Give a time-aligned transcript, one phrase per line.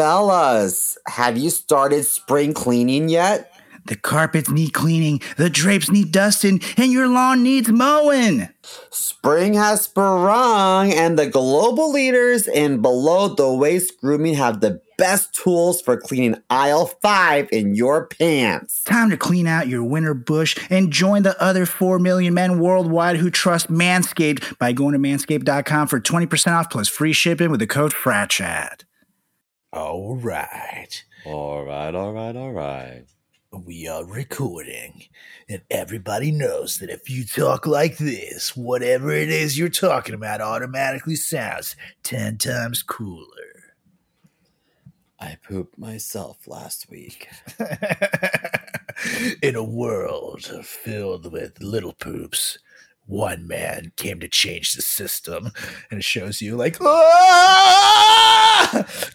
[0.00, 3.52] Fellas, have you started spring cleaning yet?
[3.84, 8.48] The carpets need cleaning, the drapes need dusting, and your lawn needs mowing.
[8.88, 15.34] Spring has sprung, and the global leaders in below the waist grooming have the best
[15.34, 18.82] tools for cleaning aisle 5 in your pants.
[18.84, 23.18] Time to clean out your winter bush and join the other 4 million men worldwide
[23.18, 27.66] who trust Manscaped by going to manscaped.com for 20% off plus free shipping with the
[27.66, 28.84] code FRATCHAT.
[29.72, 31.04] All right.
[31.24, 33.04] All right, all right, all right.
[33.52, 35.04] We are recording,
[35.48, 40.40] and everybody knows that if you talk like this, whatever it is you're talking about
[40.40, 43.26] automatically sounds 10 times cooler.
[45.18, 47.28] I pooped myself last week.
[49.42, 52.58] In a world filled with little poops,
[53.10, 55.50] one man came to change the system,
[55.90, 58.06] and it shows you like, ah!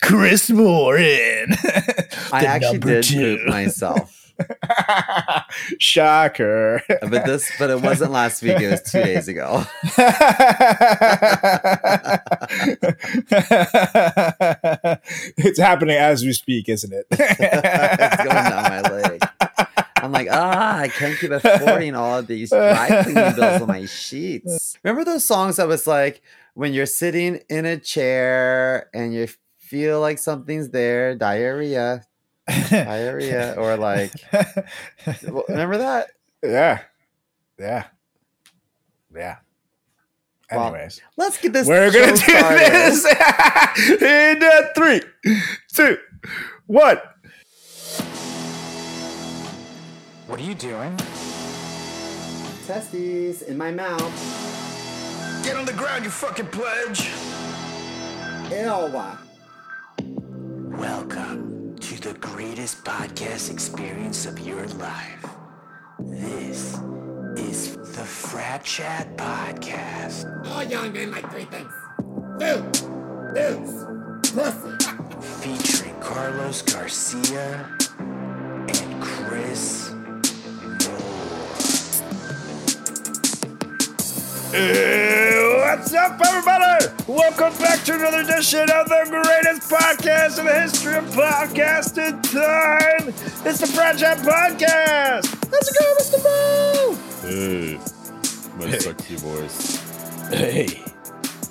[0.02, 1.54] Chris Moore in.
[2.32, 3.38] I actually did two.
[3.38, 4.34] poop myself.
[5.80, 6.82] Shocker.
[7.02, 9.64] But this but it wasn't last week, it was two days ago.
[15.38, 17.06] it's happening as we speak, isn't it?
[17.12, 19.22] it's going down my leg.
[20.06, 23.86] I'm like, ah, I can't keep affording all of these dry cleaning bills on my
[23.86, 24.78] sheets.
[24.84, 26.22] Remember those songs that was like
[26.54, 32.04] when you're sitting in a chair and you feel like something's there, diarrhea,
[32.70, 34.12] diarrhea, or like,
[35.50, 36.08] remember that?
[36.44, 36.82] yeah,
[37.60, 37.86] yeah,
[39.16, 39.38] yeah.
[40.52, 41.68] Well, Anyways, Let's get this.
[41.68, 42.72] we're gonna do started.
[42.72, 43.06] this
[44.02, 45.02] in uh, three,
[45.74, 45.98] two,
[46.68, 46.98] one.
[50.28, 50.98] What are you doing?
[52.66, 54.02] Testes in my mouth.
[55.44, 57.12] Get on the ground, you fucking pledge!
[58.50, 58.92] Ew.
[60.76, 65.28] Welcome to the greatest podcast experience of your life.
[66.00, 66.80] This
[67.38, 70.26] is the Frat Chat Podcast.
[70.48, 71.72] All young men like three things.
[72.40, 72.72] Food,
[73.36, 74.72] booze, pussy.
[75.22, 79.85] Featuring Carlos Garcia and Chris
[84.60, 86.86] Hey, What's up, everybody?
[87.10, 93.10] Welcome back to another edition of the greatest podcast in the history of podcasting time.
[93.46, 93.68] It's the
[93.98, 95.28] Chat Podcast.
[95.52, 96.24] How's it going, Mr.
[96.24, 96.96] Mo.
[97.28, 97.78] Hey,
[98.58, 100.30] my sexy voice.
[100.30, 100.68] Hey,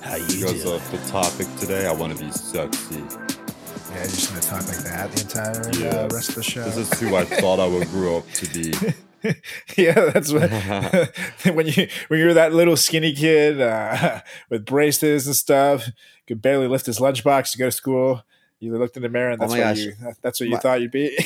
[0.02, 0.74] how you Because doing?
[0.76, 2.94] of the topic today, I want to be sexy.
[2.94, 6.04] Yeah, you're just gonna talk like that the entire Yeah.
[6.04, 6.64] uh, rest of the show.
[6.64, 8.72] This is who I thought I would grow up to be.
[9.76, 10.50] yeah, that's what
[11.54, 14.20] when you when you were that little skinny kid uh,
[14.50, 15.86] with braces and stuff,
[16.26, 18.22] could barely lift his lunchbox to go to school.
[18.60, 19.78] You looked in the mirror and Oh that's my what gosh.
[19.78, 19.92] you
[20.22, 21.18] that's what you My- thought you'd be.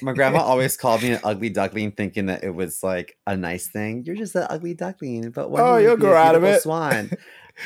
[0.00, 3.66] My grandma always called me an ugly duckling, thinking that it was like a nice
[3.66, 4.04] thing.
[4.04, 6.62] You're just an ugly duckling, but Oh, be a grow out of it.
[6.62, 7.10] Swan.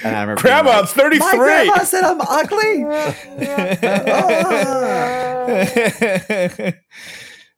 [0.03, 1.19] And I remember, Grandma, like, I'm 33.
[1.21, 2.85] My grandma said I'm ugly.
[5.45, 6.73] oh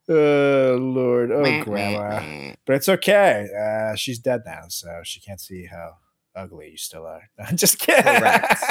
[0.08, 2.54] Lord, oh grandma.
[2.66, 3.48] But it's okay.
[3.58, 5.96] Uh, she's dead now, so she can't see how
[6.36, 7.30] ugly you still are.
[7.38, 8.02] I'm just kidding.
[8.02, 8.64] Correct.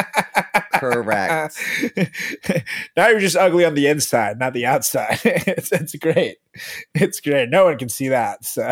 [0.74, 1.58] Correct.
[2.98, 5.20] now you're just ugly on the inside, not the outside.
[5.26, 6.38] it's, it's great.
[6.94, 7.50] It's great.
[7.50, 8.44] No one can see that.
[8.46, 8.72] So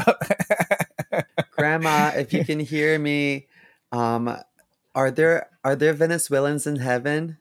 [1.52, 3.48] Grandma, if you can hear me,
[3.92, 4.36] um,
[4.94, 7.38] are there are there Venezuelans in heaven?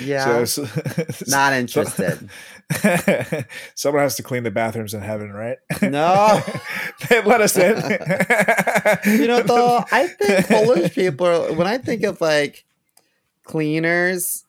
[0.00, 0.44] Yeah.
[0.44, 2.28] So- so- Not interested.
[3.74, 5.58] Someone has to clean the bathrooms in heaven, right?
[5.82, 6.40] No.
[7.08, 7.76] they let us in.
[9.20, 11.26] you know, though, I think Polish people.
[11.26, 12.64] Are, when I think of like
[13.44, 14.44] cleaners,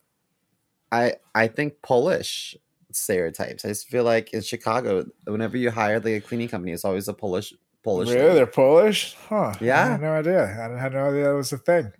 [0.91, 2.57] I I think Polish
[2.91, 3.63] stereotypes.
[3.65, 7.07] I just feel like in Chicago, whenever you hire like a cleaning company, it's always
[7.07, 8.09] a Polish Polish.
[8.09, 8.35] Really, lady.
[8.35, 9.15] they're Polish?
[9.29, 9.53] Huh?
[9.53, 9.91] I Yeah.
[9.91, 10.43] had no idea.
[10.43, 11.91] I had no idea that was a thing.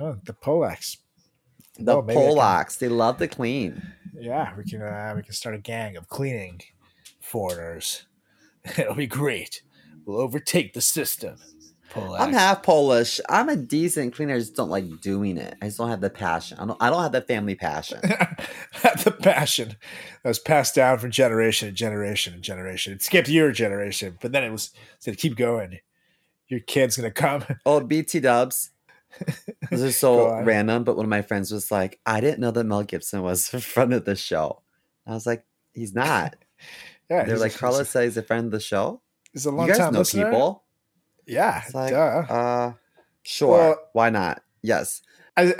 [0.00, 0.98] Oh, the Polacks.
[1.78, 2.78] The Oh, Polacks.
[2.78, 3.82] They love to clean.
[4.18, 4.82] Yeah, we can.
[4.82, 6.60] Uh, we can start a gang of cleaning
[7.20, 8.06] foreigners.
[8.76, 9.62] It'll be great.
[10.04, 11.36] We'll overtake the system.
[11.90, 12.20] Polacks.
[12.20, 13.18] I'm half Polish.
[13.30, 14.34] I'm a decent cleaner.
[14.34, 15.54] I just don't like doing it.
[15.62, 16.58] I just don't have the passion.
[16.58, 16.76] I don't.
[16.82, 18.00] I don't have the family passion.
[18.02, 19.76] the passion
[20.22, 22.92] that was passed down from generation to generation and generation.
[22.92, 25.78] It skipped your generation, but then it was it's gonna keep going.
[26.48, 27.44] Your kid's gonna come.
[27.64, 28.70] Oh, BT Dubs.
[29.70, 32.64] This is so random, but one of my friends was like, "I didn't know that
[32.64, 34.62] Mel Gibson was a friend of the show."
[35.06, 36.36] I was like, "He's not."
[37.10, 39.00] Yeah, They're he's like, Carlos said he's a friend of the show.
[39.32, 40.26] He's a long You guys time know listener.
[40.26, 40.62] people.
[41.26, 42.72] Yeah, like, uh,
[43.22, 43.48] sure.
[43.50, 44.42] Well- Why not?
[44.60, 45.00] Yes.
[45.34, 45.52] as,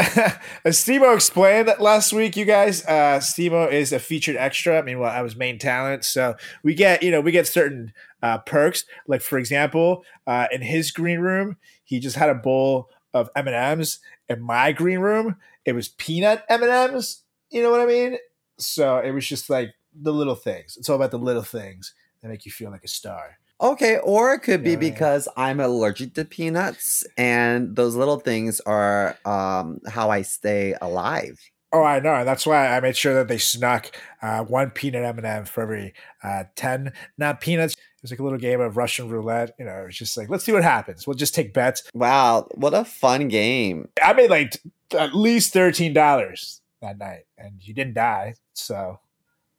[0.64, 4.82] as Stemo explained last week, you guys, uh, Stemo is a featured extra.
[4.82, 8.84] Meanwhile, I was main talent, so we get you know we get certain uh, perks.
[9.06, 13.46] Like for example, uh, in his green room, he just had a bowl of M
[13.46, 14.00] and M's.
[14.28, 17.22] In my green room, it was peanut M and M's.
[17.50, 18.18] You know what I mean?
[18.58, 20.76] So it was just like the little things.
[20.76, 23.38] It's all about the little things that make you feel like a star.
[23.60, 28.60] Okay, or it could be Yeah, because I'm allergic to peanuts, and those little things
[28.60, 31.40] are um, how I stay alive.
[31.72, 32.24] Oh, I know.
[32.24, 33.90] That's why I made sure that they snuck
[34.22, 37.74] uh, one peanut M and m for every uh, ten not peanuts.
[37.98, 39.54] It was like a little game of Russian roulette.
[39.58, 41.04] You know, it was just like let's see what happens.
[41.06, 41.82] We'll just take bets.
[41.94, 43.88] Wow, what a fun game!
[44.02, 44.60] I made like t-
[44.96, 48.34] at least thirteen dollars that night, and you didn't die.
[48.54, 49.00] So,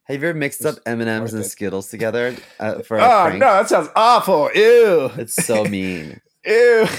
[0.04, 1.48] Have you ever mixed up M and M's and it.
[1.48, 3.40] Skittles together uh, for a oh prank?
[3.40, 4.50] no, that sounds awful.
[4.54, 6.22] Ew, It's so mean.
[6.46, 6.86] ew.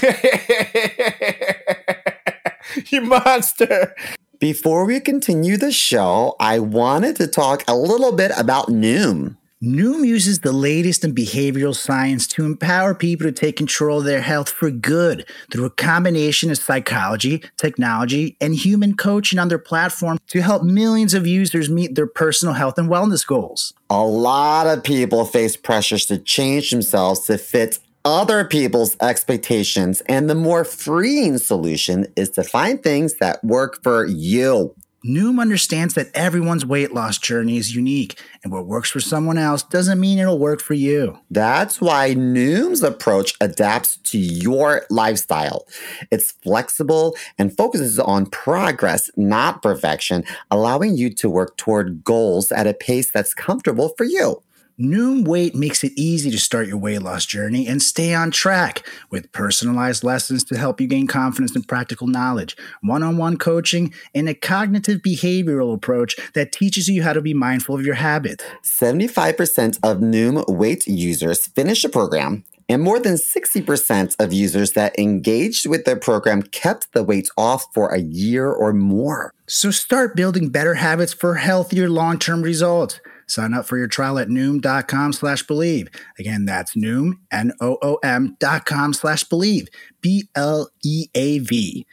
[2.90, 3.94] you monster.
[4.38, 9.36] Before we continue the show, I wanted to talk a little bit about Noom.
[9.62, 14.20] Noom uses the latest in behavioral science to empower people to take control of their
[14.20, 20.18] health for good through a combination of psychology, technology, and human coaching on their platform
[20.26, 23.72] to help millions of users meet their personal health and wellness goals.
[23.88, 30.28] A lot of people face pressures to change themselves to fit other people's expectations, and
[30.28, 34.74] the more freeing solution is to find things that work for you.
[35.04, 39.64] Noom understands that everyone's weight loss journey is unique, and what works for someone else
[39.64, 41.18] doesn't mean it'll work for you.
[41.28, 45.66] That's why Noom's approach adapts to your lifestyle.
[46.12, 50.22] It's flexible and focuses on progress, not perfection,
[50.52, 54.40] allowing you to work toward goals at a pace that's comfortable for you.
[54.80, 58.88] Noom Weight makes it easy to start your weight loss journey and stay on track
[59.10, 63.92] with personalized lessons to help you gain confidence and practical knowledge, one on one coaching,
[64.14, 68.44] and a cognitive behavioral approach that teaches you how to be mindful of your habits.
[68.62, 74.98] 75% of Noom weight users finish the program, and more than 60% of users that
[74.98, 79.34] engaged with the program kept the weight off for a year or more.
[79.46, 83.00] So start building better habits for healthier long term results.
[83.26, 85.88] Sign up for your trial at noom.com slash believe.
[86.18, 89.68] Again, that's noom, N O O M dot com slash believe.
[90.00, 91.86] B L E A V.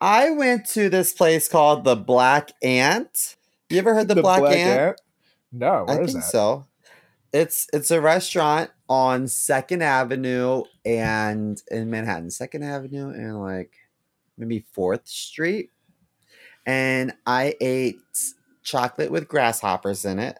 [0.00, 3.36] I went to this place called the Black Ant.
[3.70, 5.00] You ever heard the, Black, Ant?
[5.50, 6.30] No, I where is think that?
[6.30, 6.66] so.
[7.32, 13.72] It's it's a restaurant on Second Avenue and in Manhattan, Second Avenue and like
[14.36, 15.70] maybe Fourth Street.
[16.66, 18.00] And I ate
[18.62, 20.38] chocolate with grasshoppers in it.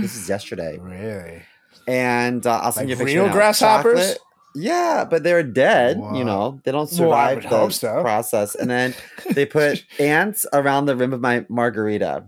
[0.00, 1.42] This is yesterday, Really?
[1.86, 3.32] and uh, I'll send Like you a picture real now.
[3.32, 4.00] grasshoppers?
[4.00, 4.18] Chocolate-
[4.54, 5.96] Yeah, but they're dead.
[6.14, 8.00] You know, they don't survive would the so.
[8.02, 8.54] process.
[8.54, 8.94] And then
[9.30, 12.24] they put ants around the rim of my margarita.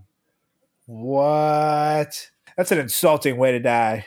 [0.87, 2.31] What?
[2.57, 4.07] That's an insulting way to die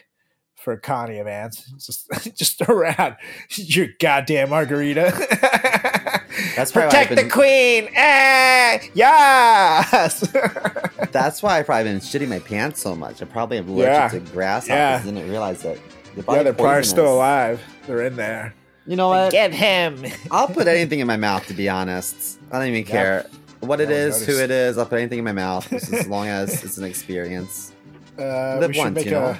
[0.55, 1.69] for Connie of ants.
[1.85, 3.15] Just, just around
[3.55, 5.11] your goddamn margarita.
[6.55, 7.89] That's probably why I've Protect the queen.
[7.93, 10.19] Eh, yes.
[11.11, 13.21] That's why I probably been shitting my pants so much.
[13.21, 14.07] I probably am allergic Yeah.
[14.09, 14.69] to grasshoppers.
[14.69, 15.01] Yeah.
[15.03, 15.81] Didn't realize it.
[16.15, 17.61] They're yeah, they're probably still alive.
[17.85, 18.53] They're in there.
[18.85, 19.31] You know what?
[19.31, 20.05] Get him.
[20.31, 21.45] I'll put anything in my mouth.
[21.47, 23.25] To be honest, I don't even care
[23.59, 24.77] what it Yeah, is, who it is.
[24.77, 27.73] I'll put anything in my mouth just as long as it's an experience.
[28.17, 29.35] Uh, Live once, you know?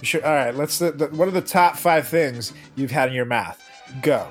[0.00, 0.04] a.
[0.04, 0.78] should- all right, let's.
[0.78, 3.60] The, the, what are the top five things you've had in your mouth?
[4.02, 4.28] Go.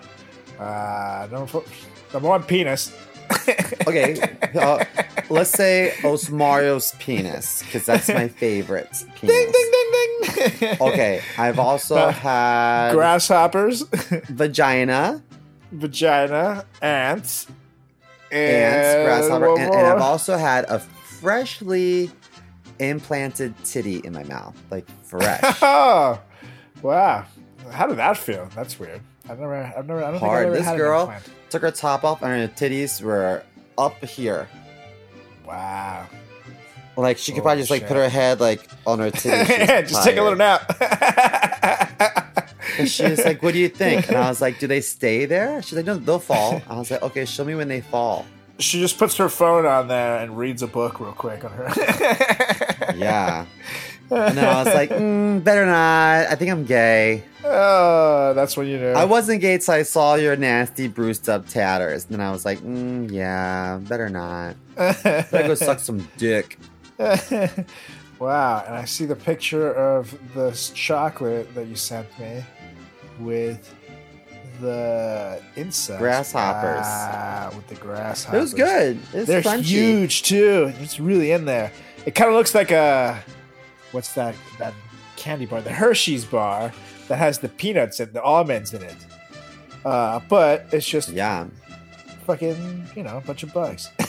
[0.59, 1.63] Uh, number, four,
[2.13, 2.91] number one, penis.
[3.87, 4.19] Okay,
[4.59, 4.83] uh,
[5.29, 9.35] let's say Osmario's penis because that's my favorite penis.
[9.35, 10.77] Ding ding ding ding.
[10.81, 13.81] Okay, I've also Uh, had Grasshoppers,
[14.29, 15.23] vagina,
[15.71, 17.47] vagina, ants,
[18.31, 18.93] ants,
[19.29, 22.11] grasshopper, and, and I've also had a freshly
[22.79, 25.41] implanted titty in my mouth, like fresh.
[25.61, 26.19] oh,
[26.81, 27.25] wow!
[27.71, 28.49] How did that feel?
[28.55, 29.01] That's weird.
[29.29, 30.19] I've never, I've never, I don't Hard.
[30.19, 31.13] think I've ever This had girl-.
[31.51, 33.43] Took her top off, and her titties were
[33.77, 34.47] up here.
[35.45, 36.07] Wow.
[36.97, 39.49] Like she could Oh, probably just like put her head like on her titties.
[39.49, 40.65] Yeah, just take a little nap.
[42.79, 45.25] And she was like, "What do you think?" And I was like, "Do they stay
[45.25, 48.25] there?" She's like, "No, they'll fall." I was like, "Okay, show me when they fall."
[48.59, 52.93] she just puts her phone on there and reads a book real quick on her.
[52.95, 53.45] Yeah.
[54.11, 56.27] And then I was like, mm, "Better not.
[56.31, 58.91] I think I'm gay." oh, that's when you knew.
[58.91, 62.05] I wasn't gay till I saw your nasty, bruised up tatters.
[62.05, 66.59] And then I was like, mm, "Yeah, better not." Better go suck some dick.
[68.19, 72.43] wow, and I see the picture of this chocolate that you sent me
[73.19, 73.73] with
[74.59, 75.99] the insects.
[75.99, 76.85] Grasshoppers.
[76.85, 78.37] Ah, with the grasshoppers.
[78.37, 78.99] It was good.
[79.13, 79.63] It's They're crunchy.
[79.63, 80.71] huge too.
[80.79, 81.71] It's really in there.
[82.05, 83.23] It kind of looks like a
[83.91, 84.73] what's that that
[85.15, 85.61] candy bar?
[85.61, 86.71] The Hershey's bar
[87.07, 88.95] that has the peanuts and the almonds in it.
[89.85, 91.47] Uh, but it's just Yeah.
[92.25, 93.89] fucking you know a bunch of bugs.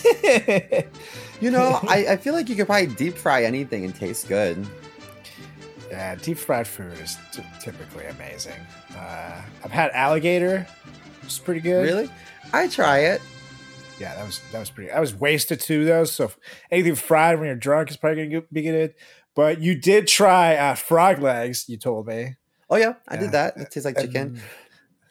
[1.41, 4.65] You know, I, I feel like you could probably deep fry anything and taste good.
[5.91, 8.61] yeah, deep fried food is t- typically amazing.
[8.97, 10.67] Uh, I've had alligator,
[11.25, 11.83] it's pretty good.
[11.85, 12.09] Really?
[12.53, 13.21] I try it.
[13.99, 14.91] Yeah, that was that was pretty.
[14.93, 16.05] I was wasted too though.
[16.05, 16.31] So
[16.71, 18.95] anything fried when you're drunk is probably gonna be good.
[19.35, 21.65] But you did try uh, frog legs.
[21.69, 22.37] You told me.
[22.71, 23.21] Oh yeah, I Yeah.
[23.21, 23.57] did that.
[23.57, 24.41] It tastes like chicken.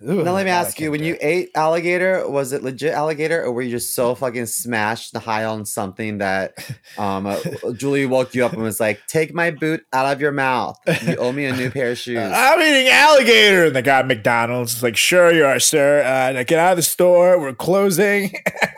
[0.04, 3.52] Ooh, now let me ask you: When you ate alligator, was it legit alligator, or
[3.52, 6.54] were you just so fucking smashed high on something that
[6.98, 7.38] um, uh,
[7.78, 10.76] Julie woke you up and was like, "Take my boot out of your mouth.
[11.06, 14.08] You owe me a new pair of shoes." I'm eating alligator, and the guy at
[14.08, 16.02] McDonald's is like, "Sure you are, sir.
[16.02, 17.40] Uh, get out of the store.
[17.40, 18.34] We're closing."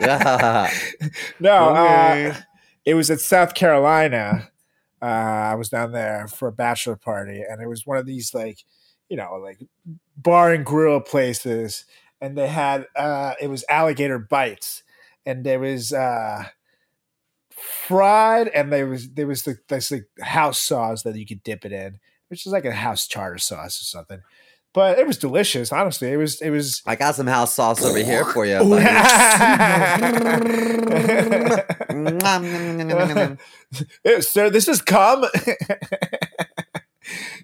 [1.40, 2.34] No, uh,
[2.84, 4.50] it was at South Carolina.
[5.04, 8.32] Uh, I was down there for a bachelor party, and it was one of these
[8.32, 8.60] like,
[9.10, 9.60] you know, like
[10.16, 11.84] bar and grill places,
[12.22, 14.82] and they had uh, it was alligator bites,
[15.26, 16.46] and there was uh,
[17.50, 21.66] fried, and there was there was the this like house sauce that you could dip
[21.66, 24.20] it in, which is like a house tartar sauce or something.
[24.74, 26.10] But it was delicious, honestly.
[26.12, 28.58] It was it was I got some house sauce over here for you.
[34.20, 35.24] Sir, this is cum.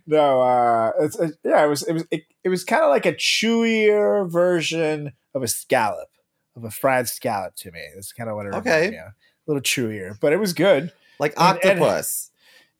[0.07, 3.07] no, uh, it's uh, yeah, it was it was it, it was kind of like
[3.07, 6.09] a chewier version of a scallop,
[6.57, 7.81] of a fried scallop to me.
[7.95, 8.91] That's kind of what it reminded Okay.
[8.91, 9.07] me of.
[9.07, 9.15] A
[9.47, 10.93] little chewier, but it was good.
[11.19, 12.27] like And- and- octopus.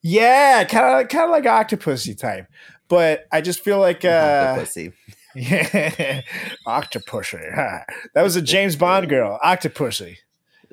[0.03, 2.47] Yeah, kind of kind of like octopusy type.
[2.91, 4.91] But I just feel like uh, Octopusy.
[5.35, 6.21] yeah,
[6.67, 7.55] octopusy.
[7.55, 7.79] huh.
[8.13, 10.17] That was a James Bond girl, octopussy.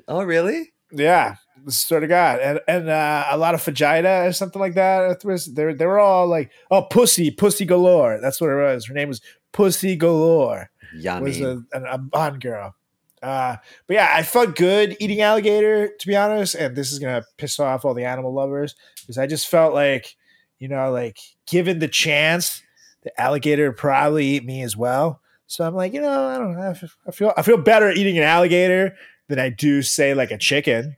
[0.05, 0.73] Oh, really?
[0.91, 1.35] Yeah,
[1.67, 5.21] sort of God, and and uh, a lot of vagina or something like that.
[5.55, 8.19] They they were all like, oh, pussy, pussy galore.
[8.21, 8.87] That's what it was.
[8.87, 9.21] Her name was
[9.53, 10.69] Pussy Galore.
[10.97, 11.27] Yummy.
[11.29, 12.75] Was a, a, a Bond girl.
[13.23, 13.55] Uh,
[13.87, 17.61] but yeah, I felt good eating alligator to be honest, and this is gonna piss
[17.61, 20.17] off all the animal lovers because I just felt like,
[20.59, 22.61] you know, like given the chance,
[23.03, 25.21] the alligator would probably eat me as well.
[25.47, 26.75] So I'm like, you know, I don't know.
[27.07, 28.95] I feel I feel better eating an alligator
[29.27, 30.95] than I do say like a chicken.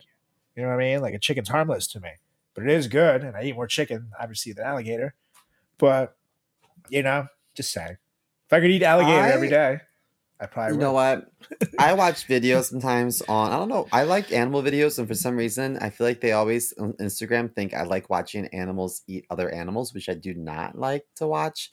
[0.56, 1.00] You know what I mean?
[1.00, 2.10] Like a chicken's harmless to me,
[2.54, 5.14] but it is good, and I eat more chicken obviously than alligator.
[5.78, 6.16] But
[6.90, 7.96] you know, just saying,
[8.46, 9.80] if I could eat alligator every I- day,
[10.42, 11.28] I probably you know what?
[11.78, 13.88] I watch videos sometimes on I don't know.
[13.92, 17.54] I like animal videos, and for some reason, I feel like they always on Instagram
[17.54, 21.70] think I like watching animals eat other animals, which I do not like to watch.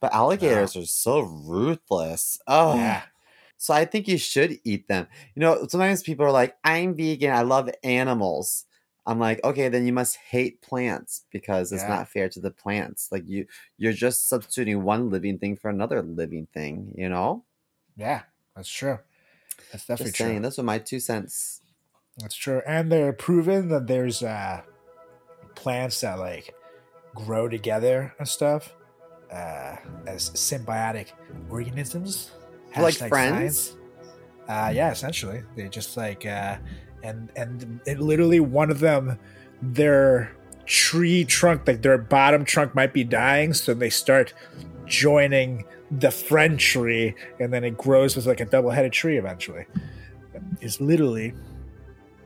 [0.00, 2.38] But alligators are so ruthless.
[2.46, 3.02] Oh, Yeah.
[3.56, 5.06] so I think you should eat them.
[5.34, 7.32] You know, sometimes people are like, "I'm vegan.
[7.32, 8.64] I love animals."
[9.06, 11.88] I'm like, okay, then you must hate plants because it's Yeah.
[11.88, 13.08] not fair to the plants.
[13.10, 13.46] Like you,
[13.78, 16.92] you're just substituting one living thing for another living thing.
[16.96, 17.44] You know.
[17.98, 18.22] Yeah,
[18.56, 18.98] that's true.
[19.72, 20.26] That's definitely Just true.
[20.26, 21.60] saying, those are my two cents.
[22.18, 22.62] That's true.
[22.66, 24.62] And they're proven that there's uh
[25.54, 26.54] plants that like
[27.14, 28.74] grow together and stuff
[29.32, 29.76] uh
[30.06, 31.08] as symbiotic
[31.50, 32.30] organisms.
[32.76, 33.70] Like friends?
[33.70, 33.76] science.
[34.48, 35.42] Uh yeah, essentially.
[35.56, 36.56] They just like uh
[37.02, 39.18] and and it literally one of them
[39.60, 40.36] their
[40.68, 44.34] tree trunk like their bottom trunk might be dying so they start
[44.84, 49.64] joining the friend tree and then it grows as like a double-headed tree eventually.
[50.60, 51.34] Is literally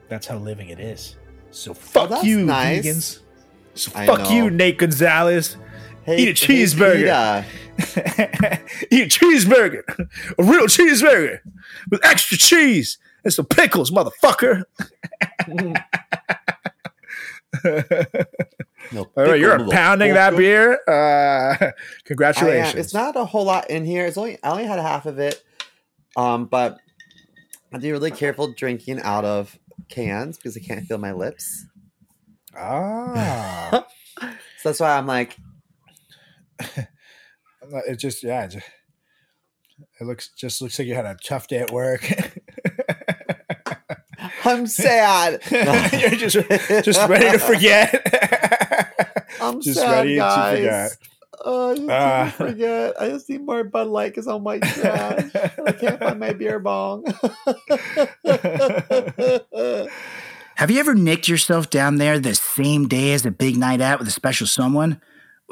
[0.08, 1.16] that's how living it is.
[1.50, 2.84] So fuck you nice.
[2.84, 3.20] vegans.
[3.74, 5.56] So fuck you nate gonzalez.
[6.04, 7.44] Hey, Eat a cheeseburger.
[7.78, 8.60] Peter.
[8.90, 9.82] eat a cheeseburger.
[10.38, 11.38] A real cheeseburger
[11.90, 14.64] with extra cheese and some pickles motherfucker
[17.64, 17.70] No,
[18.94, 21.70] all right you're pickle, pounding that beer uh
[22.04, 24.06] congratulations It's not a whole lot in here.
[24.06, 25.42] It's only I only had half of it.
[26.16, 26.78] Um, but
[27.72, 31.66] I be really careful drinking out of cans because I can't feel my lips.
[32.56, 33.86] ah
[34.20, 35.36] So that's why I'm like,
[36.60, 38.66] it just yeah it, just,
[40.00, 42.02] it looks just looks like you had a tough day at work
[44.44, 45.40] I'm sad.
[45.50, 46.36] you're just
[46.84, 48.90] just ready to forget
[49.40, 50.58] I'm just sad, ready to guys.
[50.58, 50.98] forget.
[51.44, 52.34] Oh, I just to ah.
[52.36, 53.00] forget.
[53.00, 55.30] I just need more Bud Light because I'm like trash.
[55.66, 57.04] I can't find my beer bong.
[60.56, 63.98] Have you ever nicked yourself down there the same day as a big night out
[63.98, 65.00] with a special someone?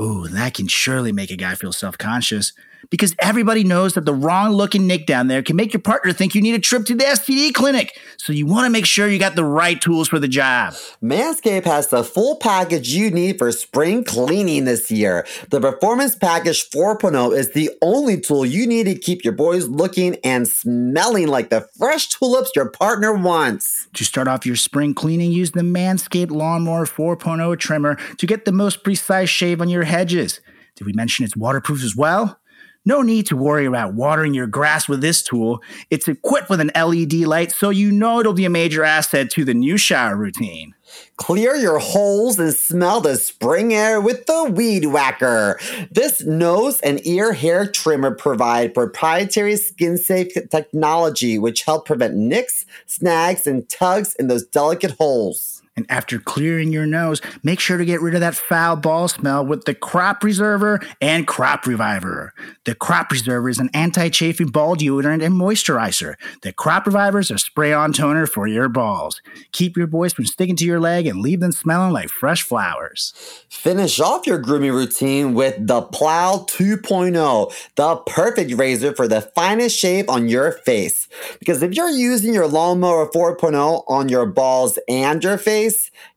[0.01, 2.53] Ooh, that can surely make a guy feel self conscious.
[2.89, 6.35] Because everybody knows that the wrong looking nick down there can make your partner think
[6.35, 7.99] you need a trip to the STD clinic.
[8.17, 10.73] So you want to make sure you got the right tools for the job.
[11.03, 15.27] Manscaped has the full package you need for spring cleaning this year.
[15.51, 20.17] The Performance Package 4.0 is the only tool you need to keep your boys looking
[20.25, 23.89] and smelling like the fresh tulips your partner wants.
[23.95, 28.53] To start off your spring cleaning, use the Manscaped Lawnmower 4.0 trimmer to get the
[28.53, 30.41] most precise shave on your hedges.
[30.77, 32.40] Did we mention it's waterproof as well?
[32.87, 35.61] No need to worry about watering your grass with this tool.
[35.91, 39.45] It's equipped with an LED light, so you know it'll be a major asset to
[39.45, 40.75] the new shower routine.
[41.17, 45.61] Clear your holes and smell the spring air with the Weed Whacker.
[45.91, 52.65] This nose and ear hair trimmer provide proprietary skin safe technology which help prevent nicks,
[52.87, 55.50] snags, and tugs in those delicate holes.
[55.77, 59.47] And after clearing your nose, make sure to get rid of that foul ball smell
[59.47, 62.35] with the Crop Preserver and Crop Reviver.
[62.65, 66.15] The Crop Preserver is an anti chafing ball deodorant and moisturizer.
[66.43, 69.23] The Crop Reviver is a spray on toner for your balls.
[69.53, 73.15] Keep your boys from sticking to your leg and leave them smelling like fresh flowers.
[73.49, 79.79] Finish off your grooming routine with the Plow 2.0, the perfect razor for the finest
[79.79, 81.09] shave on your face.
[81.39, 85.60] Because if you're using your lawnmower 4.0 on your balls and your face,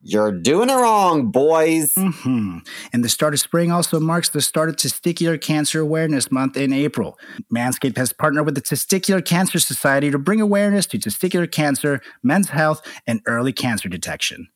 [0.02, 1.94] you're doing it wrong, boys.
[1.96, 2.60] hmm
[2.92, 6.72] And the start of spring also marks the start of Testicular Cancer Awareness Month in
[6.72, 7.18] April.
[7.54, 12.50] Manscaped has partnered with the Testicular Cancer Society to bring awareness to testicular cancer, men's
[12.50, 14.48] health, and early cancer detection.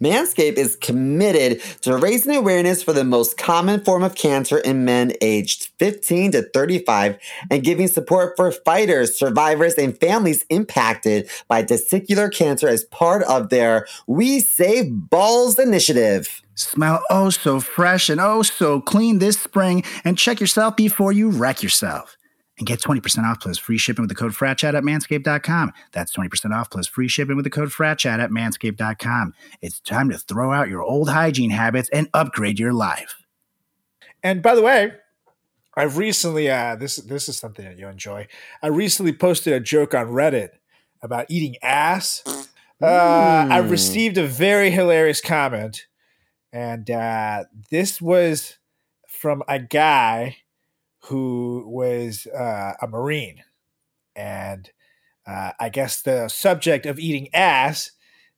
[0.00, 5.12] Manscaped is committed to raising awareness for the most common form of cancer in men
[5.20, 7.18] aged 15 to 35
[7.50, 13.50] and giving support for fighters, survivors, and families impacted by testicular cancer as part of
[13.50, 16.42] their We Save Balls initiative.
[16.54, 21.30] Smell oh so fresh and oh so clean this spring and check yourself before you
[21.30, 22.16] wreck yourself.
[22.60, 25.72] And get 20% off plus free shipping with the code FRATCHAT at manscaped.com.
[25.92, 29.34] That's 20% off plus free shipping with the code FRATCHAT at manscaped.com.
[29.62, 33.16] It's time to throw out your old hygiene habits and upgrade your life.
[34.22, 34.92] And by the way,
[35.74, 38.26] I recently uh this this is something that you enjoy.
[38.62, 40.50] I recently posted a joke on Reddit
[41.00, 42.22] about eating ass.
[42.82, 43.70] Uh, I Mm.
[43.70, 45.86] received a very hilarious comment,
[46.52, 48.58] and uh, this was
[49.08, 50.36] from a guy
[51.04, 53.42] who was uh, a Marine,
[54.14, 54.70] and
[55.26, 57.92] uh, I guess the subject of eating ass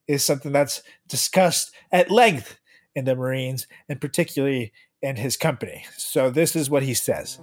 [0.07, 2.59] is something that's discussed at length
[2.95, 5.85] in the Marines, and particularly in his company.
[5.97, 7.41] So this is what he says.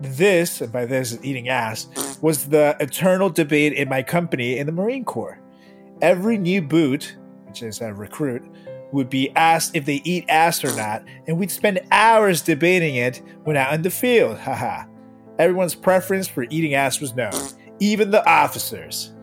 [0.00, 4.72] This, and by this, eating ass, was the eternal debate in my company in the
[4.72, 5.38] Marine Corps.
[6.00, 8.42] Every new boot, which is a recruit,
[8.92, 13.22] would be asked if they eat ass or not, and we'd spend hours debating it
[13.44, 14.38] when out in the field.
[14.40, 14.84] Haha.
[15.38, 17.32] Everyone's preference for eating ass was known,
[17.78, 19.14] even the officers.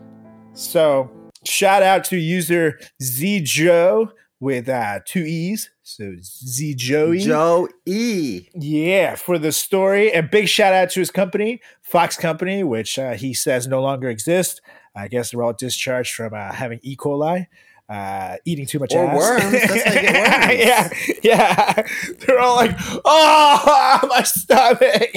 [0.52, 1.10] So,
[1.44, 5.70] shout out to user Z Joe with uh, two E's.
[5.82, 7.20] So, ZJoey.
[7.20, 8.48] Joe E.
[8.54, 10.12] Yeah, for the story.
[10.12, 14.10] And big shout out to his company, Fox Company, which uh, he says no longer
[14.10, 14.60] exists.
[14.94, 16.96] I guess they're all discharged from uh, having E.
[16.96, 17.46] coli,
[17.88, 19.16] uh, eating too much Or ass.
[19.16, 19.52] worms.
[19.52, 20.14] That's how you get
[20.50, 20.60] worms.
[20.60, 20.90] yeah,
[21.22, 21.86] yeah.
[22.26, 25.10] They're all like, oh, my stomach.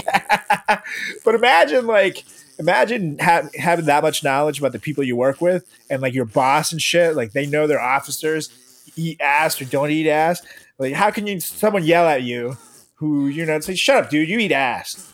[1.26, 2.24] but imagine, like,
[2.60, 6.26] imagine ha- having that much knowledge about the people you work with and, like, your
[6.26, 7.16] boss and shit.
[7.16, 8.50] Like, they know their officers
[8.96, 10.42] eat ass or don't eat ass.
[10.78, 12.58] Like, how can you someone yell at you
[12.96, 14.30] who you know say, "Shut up, dude!
[14.30, 15.12] You eat ass."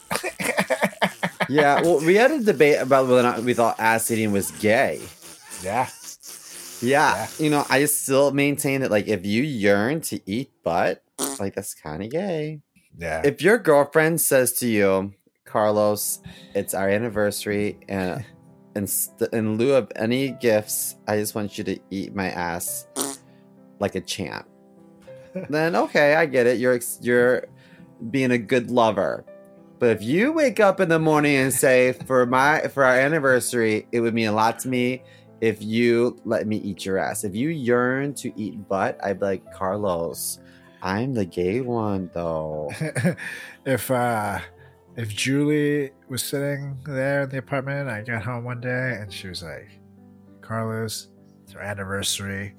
[1.50, 4.52] Yeah, well, we had a debate about whether or not we thought ass eating was
[4.52, 5.02] gay.
[5.63, 5.88] Yeah,
[6.82, 11.04] Yeah, you know, I still maintain that like if you yearn to eat butt,
[11.40, 12.62] like that's kind of gay.
[12.98, 13.22] yeah.
[13.24, 15.13] If your girlfriend says to you,
[15.46, 16.20] Carlos,
[16.54, 18.24] it's our anniversary, and
[18.76, 18.88] in,
[19.34, 22.88] in lieu of any gifts, I just want you to eat my ass
[23.80, 24.48] like a champ.
[25.50, 26.60] then okay, I get it.
[26.60, 27.46] You're ex- you're
[28.12, 29.26] being a good lover.
[29.80, 33.88] But if you wake up in the morning and say, "For my for our anniversary,
[33.92, 35.04] it would mean a lot to me
[35.41, 39.26] if you let me eat your ass." If you yearn to eat butt, I'd be
[39.26, 40.39] like, Carlos,
[40.82, 42.71] I'm the gay one though.
[43.65, 44.39] if uh
[44.95, 49.28] if Julie was sitting there in the apartment, I got home one day and she
[49.28, 49.69] was like,
[50.41, 51.10] Carlos,
[51.43, 52.56] it's our anniversary.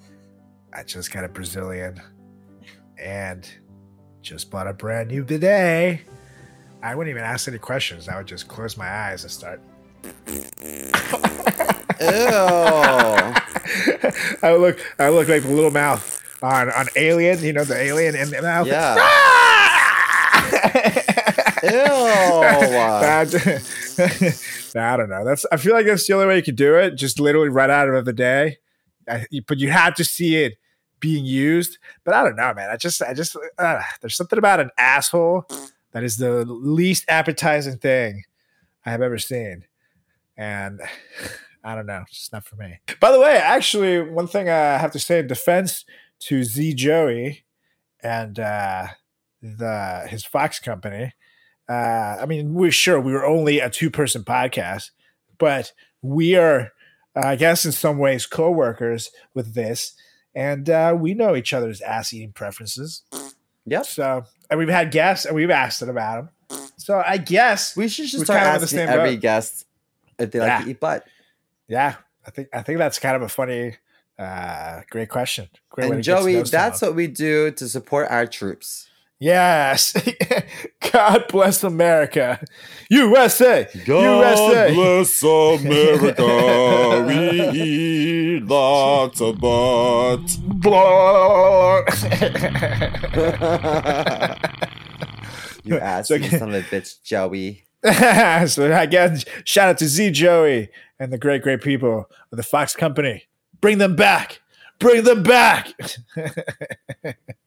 [0.73, 2.01] I just got a Brazilian
[2.97, 3.49] and
[4.23, 6.01] just bought a brand new bidet.
[6.83, 8.09] I wouldn't even ask any questions.
[8.09, 9.61] I would just close my eyes and start.
[12.01, 12.09] Ew.
[14.43, 14.79] I look.
[14.99, 17.41] I look like the little mouth on on Alien.
[17.43, 18.67] You know the alien in the mouth.
[18.67, 18.95] Yeah.
[23.01, 24.35] That-
[24.77, 25.25] I don't know.
[25.25, 26.93] That's I feel like that's the only way you could do it.
[26.95, 28.59] Just literally right out of the day.
[29.09, 30.55] I, but you have to see it
[31.01, 31.79] being used.
[32.05, 32.71] But I don't know, man.
[32.71, 35.47] I just, I just, uh, there's something about an asshole
[35.93, 38.25] that is the least appetizing thing
[38.85, 39.65] I have ever seen,
[40.37, 40.81] and
[41.65, 42.79] I don't know, it's just not for me.
[43.01, 45.85] By the way, actually, one thing I have to say in defense
[46.21, 47.45] to Z Joey
[48.03, 48.89] and uh,
[49.43, 51.13] the his Fox company.
[51.69, 54.91] Uh, I mean, we're sure we were only a two person podcast,
[55.39, 56.73] but we are,
[57.15, 59.95] uh, I guess, in some ways, co workers with this,
[60.35, 63.03] and uh, we know each other's ass eating preferences.
[63.67, 63.85] Yep.
[63.85, 66.59] So, and we've had guests and we've asked them about them.
[66.79, 69.21] So, I guess, We should just start asking same every boat.
[69.21, 69.67] guest
[70.19, 70.65] if they like Yeah.
[70.65, 71.07] to eat butt.
[71.69, 71.95] Yeah,
[72.27, 73.77] I think I think that's kind of a funny,
[74.19, 75.49] uh, great question.
[75.71, 76.95] Great And to get to Joey, that's someone.
[76.95, 78.87] what we do to support our troops.
[79.21, 79.95] Yes.
[80.93, 82.41] God bless America.
[82.89, 83.67] USA.
[83.85, 84.73] God USA.
[84.75, 87.05] bless America.
[87.09, 90.21] we eat lots of butt.
[95.65, 97.65] You ass So- you son of a bitch, Joey.
[98.49, 102.75] so again, shout out to Z Joey and the great, great people of the Fox
[102.75, 103.25] Company.
[103.61, 104.41] Bring them back.
[104.79, 105.73] Bring them back.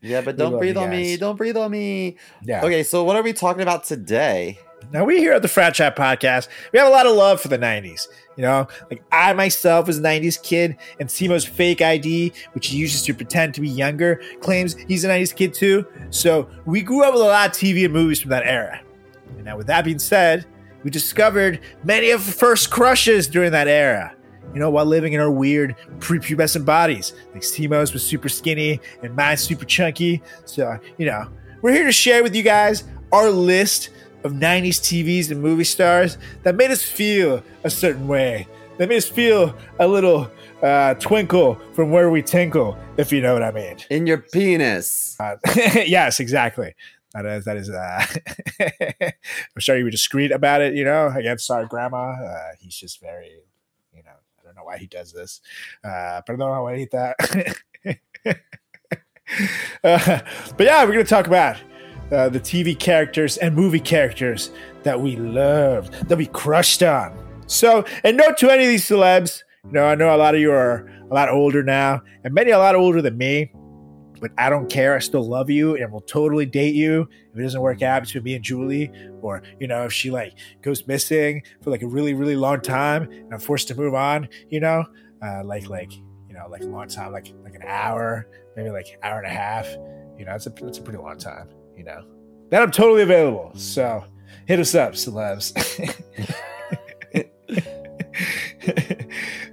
[0.04, 1.16] Yeah, but don't breathe on me.
[1.16, 2.18] Don't breathe on me.
[2.44, 2.64] yeah.
[2.66, 4.58] Okay, so what are we talking about today?
[4.92, 7.48] Now we here at the Frat Chat Podcast, we have a lot of love for
[7.50, 8.08] the '90s.
[8.36, 12.78] You know, like I myself was a '90s kid, and Simo's fake ID, which he
[12.78, 15.86] uses to pretend to be younger, claims he's a '90s kid too.
[16.10, 18.82] So we grew up with a lot of TV and movies from that era.
[19.36, 20.48] And now, with that being said,
[20.84, 24.15] we discovered many of our first crushes during that era.
[24.54, 29.15] You know, while living in our weird prepubescent bodies, like Timo's was super skinny and
[29.15, 30.22] mine's super chunky.
[30.46, 31.28] So, you know,
[31.62, 33.91] we're here to share with you guys our list
[34.24, 38.48] of 90s TVs and movie stars that made us feel a certain way.
[38.78, 40.30] That made us feel a little
[40.62, 43.78] uh, twinkle from where we tinkle, if you know what I mean.
[43.89, 45.15] In your penis.
[45.20, 46.76] Uh, yes, exactly.
[47.13, 48.06] That is, that is, uh,
[49.02, 51.08] I'm sure you were discreet about it, you know.
[51.08, 52.12] Again, sorry, grandma.
[52.12, 53.41] Uh, he's just very,
[53.93, 55.41] you know, I don't know why he does this.
[55.84, 57.13] Uh, perdón, abuelita.
[59.84, 60.21] uh,
[60.56, 61.58] but yeah, we're going to talk about
[62.12, 64.52] uh, the TV characters and movie characters
[64.84, 67.17] that we loved, that we crushed on.
[67.47, 70.39] So, and note to any of these celebs, you know, I know a lot of
[70.39, 73.52] you are a lot older now, and many a lot older than me
[74.22, 74.96] but I don't care.
[74.96, 78.24] I still love you and will totally date you if it doesn't work out between
[78.24, 82.14] me and Julie, or you know, if she like goes missing for like a really,
[82.14, 84.86] really long time and I'm forced to move on, you know,
[85.22, 89.00] uh, like like you know, like a long time, like like an hour, maybe like
[89.04, 89.68] hour and a half.
[90.18, 91.50] You know, it's a it's a pretty long time.
[91.76, 92.06] You know,
[92.52, 93.52] then I'm totally available.
[93.56, 94.06] So
[94.46, 95.58] hit us up, celebs.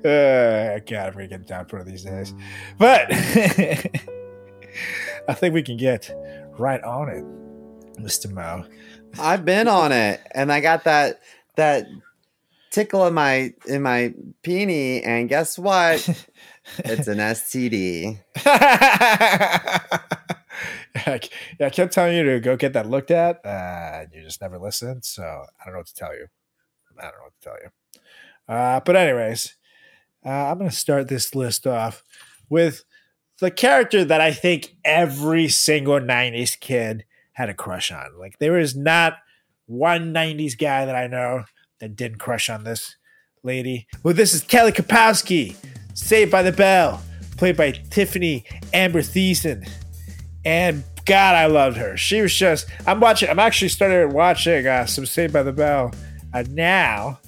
[0.05, 2.35] uh, God, I'm gonna get down for these days,
[2.77, 3.11] but
[5.29, 6.11] I think we can get
[6.59, 8.65] right on it, Mister Mo.
[9.19, 11.21] I've been on it, and I got that
[11.57, 11.87] that
[12.71, 16.07] tickle in my in my peenie, and guess what?
[16.79, 18.21] it's an STD.
[18.45, 19.79] yeah,
[21.07, 21.21] I-
[21.61, 23.45] I kept telling you to go get that looked at.
[23.45, 26.27] Uh, you just never listened, so I don't know what to tell you.
[26.99, 27.71] I don't know what to tell you.
[28.55, 29.57] Uh, but anyways,
[30.25, 32.03] uh, I'm going to start this list off
[32.49, 32.85] with
[33.41, 38.19] the character that I think every single '90s kid had a crush on.
[38.19, 39.15] Like there is not
[39.67, 41.45] one '90s guy that I know
[41.81, 42.97] that didn't crush on this
[43.43, 43.87] lady.
[44.03, 45.57] Well, this is Kelly Kapowski,
[45.95, 47.03] Saved by the Bell,
[47.37, 49.69] played by Tiffani Amber Thiessen.
[50.45, 51.97] And God, I loved her.
[51.97, 52.67] She was just.
[52.87, 53.29] I'm watching.
[53.29, 55.93] I'm actually started watching uh, some Saved by the Bell
[56.35, 57.19] uh, now,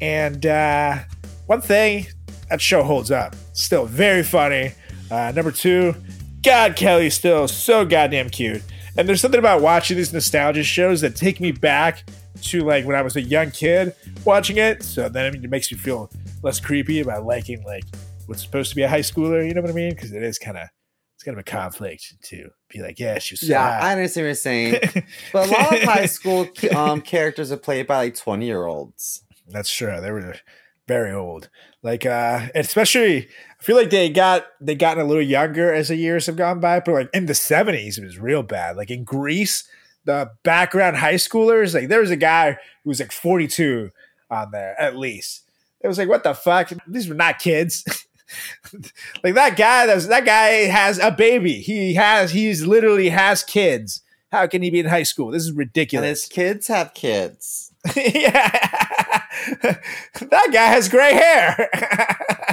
[0.00, 0.98] and uh,
[1.46, 2.06] one thing
[2.48, 3.34] that show holds up.
[3.52, 4.72] Still very funny.
[5.10, 5.94] Uh, number two,
[6.42, 8.62] God, Kelly's still so goddamn cute.
[8.96, 12.04] And there's something about watching these nostalgia shows that take me back
[12.42, 14.82] to like when I was a young kid watching it.
[14.82, 16.10] So then it makes me feel
[16.42, 17.84] less creepy about liking like
[18.26, 19.46] what's supposed to be a high schooler.
[19.46, 19.90] You know what I mean?
[19.90, 20.68] Because it is kind of
[21.14, 23.78] it's kind of a conflict to be like, yeah, she was so Yeah.
[23.80, 24.80] I understand what you're saying,
[25.32, 29.22] but a lot of high school um, characters are played by like 20 year olds.
[29.48, 30.00] That's true.
[30.00, 30.36] They were
[30.88, 31.48] very old.
[31.82, 35.96] Like uh especially I feel like they got they gotten a little younger as the
[35.96, 38.76] years have gone by, but like in the 70s it was real bad.
[38.76, 39.68] Like in Grease,
[40.04, 42.52] the background high schoolers, like there was a guy
[42.84, 43.90] who was like 42
[44.30, 45.42] on there at least.
[45.80, 46.72] It was like, what the fuck?
[46.88, 47.84] These were not kids.
[49.22, 51.54] like that guy, that's that guy has a baby.
[51.54, 55.30] He has he's literally has kids How can he be in high school?
[55.30, 56.22] This is And ridiculous.
[56.22, 57.72] his kids have kids.
[57.96, 58.85] yeah.
[59.62, 61.68] That guy has gray hair.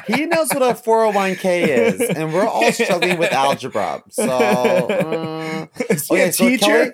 [0.07, 4.03] He knows what a 401k is, and we're all struggling with algebra.
[4.09, 6.93] So, uh, Is he a okay, so teacher?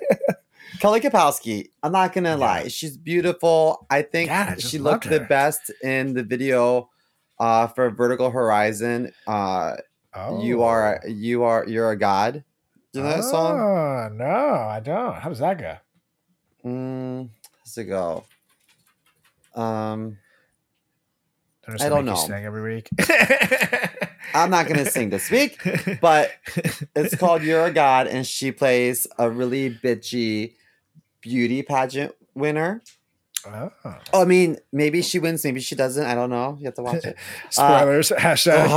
[0.78, 3.86] Kelly Kapowski, I'm not gonna lie, she's beautiful.
[3.90, 6.88] I think God, I she looked the best in the video
[7.38, 9.12] uh, for Vertical Horizon.
[9.26, 9.76] Uh,
[10.40, 12.44] You are you are you're a god.
[12.92, 13.60] Do you know that song?
[13.60, 15.14] Oh, no, I don't.
[15.14, 15.76] How does that go?
[16.64, 17.28] Mm,
[17.60, 18.24] how's it go?
[19.54, 20.18] Um,
[21.78, 22.14] I don't know.
[22.14, 22.88] Sing every week.
[24.34, 25.60] I'm not gonna sing this week,
[26.00, 26.32] but
[26.96, 30.54] it's called You're a God, and she plays a really bitchy
[31.20, 32.82] beauty pageant winner.
[33.46, 33.70] Oh.
[34.12, 36.04] I mean, maybe she wins, maybe she doesn't.
[36.04, 36.56] I don't know.
[36.58, 37.16] You have to watch it.
[37.50, 38.10] Spoilers.
[38.10, 38.68] hashtag.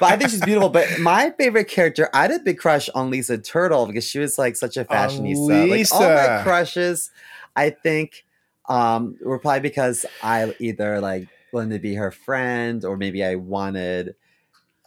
[0.00, 0.68] But I think she's beautiful.
[0.68, 4.38] But my favorite character, I had a big crush on Lisa Turtle because she was
[4.38, 5.70] like such a fashionista.
[5.70, 7.10] Like all my crushes,
[7.54, 8.24] I think,
[8.68, 13.36] um, were probably because I either like wanted to be her friend or maybe I
[13.36, 14.14] wanted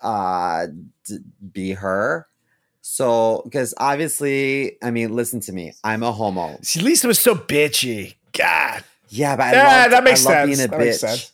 [0.01, 0.67] uh
[1.05, 1.19] to
[1.51, 2.27] be her.
[2.81, 5.73] So, because obviously, I mean, listen to me.
[5.83, 6.57] I'm a homo.
[6.61, 8.15] See, Lisa was so bitchy.
[8.33, 8.83] God.
[9.09, 10.47] Yeah, but I yeah, loved, that makes I sense.
[10.47, 10.85] being a that bitch.
[10.85, 11.31] makes sense.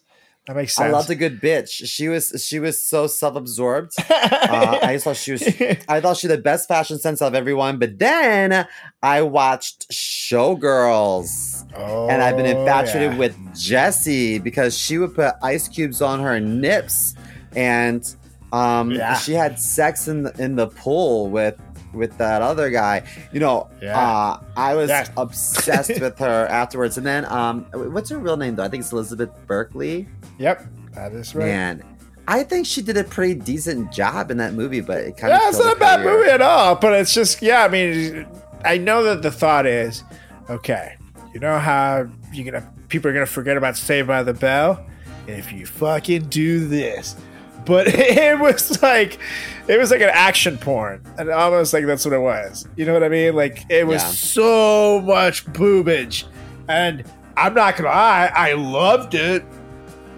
[0.47, 0.88] That makes sense.
[0.88, 1.88] I loved a good bitch.
[1.88, 3.93] She was she was so self-absorbed.
[4.45, 5.43] Uh, I just thought she was
[5.88, 7.79] I thought she had the best fashion sense of everyone.
[7.79, 8.67] But then
[9.01, 9.91] I watched
[10.30, 11.64] Showgirls.
[11.76, 13.18] and I've been Oh, infatuated yeah.
[13.18, 17.16] with Jessie because she would put ice cubes on her nips
[17.56, 18.04] and
[18.54, 19.16] um Yeah.
[19.16, 21.56] she had sex in the in the pool with
[21.94, 23.04] with that other guy.
[23.34, 24.00] You know, Yeah.
[24.00, 25.08] uh I was Yeah.
[25.18, 26.98] obsessed with her afterwards.
[26.98, 28.64] And then um what's her real name though?
[28.64, 30.08] I think it's Elizabeth Berkley.
[30.38, 31.46] Yep, that is right.
[31.48, 31.84] Man,
[32.28, 35.42] I think she did a pretty decent job in that movie, but it kind of
[35.42, 36.76] Yeah, it's not a bad movie at all.
[36.76, 37.64] But it's just, yeah.
[37.64, 38.26] I mean,
[38.65, 40.04] I know that the thought is,
[40.49, 40.95] okay,
[41.34, 44.86] you know how you're gonna people are gonna forget about Saved by the Bell
[45.28, 47.15] if you fucking do this.
[47.65, 49.17] But it was like,
[49.67, 52.67] it was like an action porn, and almost like that's what it was.
[52.75, 53.36] You know what I mean?
[53.36, 54.10] Like it was Yeah.
[54.10, 56.25] so much boobage,
[56.67, 57.04] and
[57.38, 59.43] I'm not gonna lie, I loved it,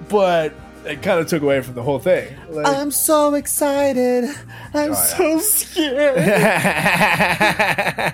[0.10, 0.54] but
[0.90, 2.36] it kind of took away from the whole thing.
[2.50, 4.26] Like, I'm so excited.
[4.74, 4.94] I'm Oh, yeah.
[4.94, 6.18] so scared.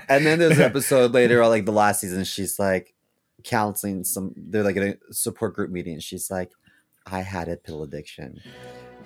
[0.09, 2.93] And then there's an episode later, or like the last season, she's like
[3.43, 4.33] counseling some.
[4.35, 5.93] They're like in a support group meeting.
[5.93, 6.51] And she's like,
[7.05, 8.39] "I had a pill addiction,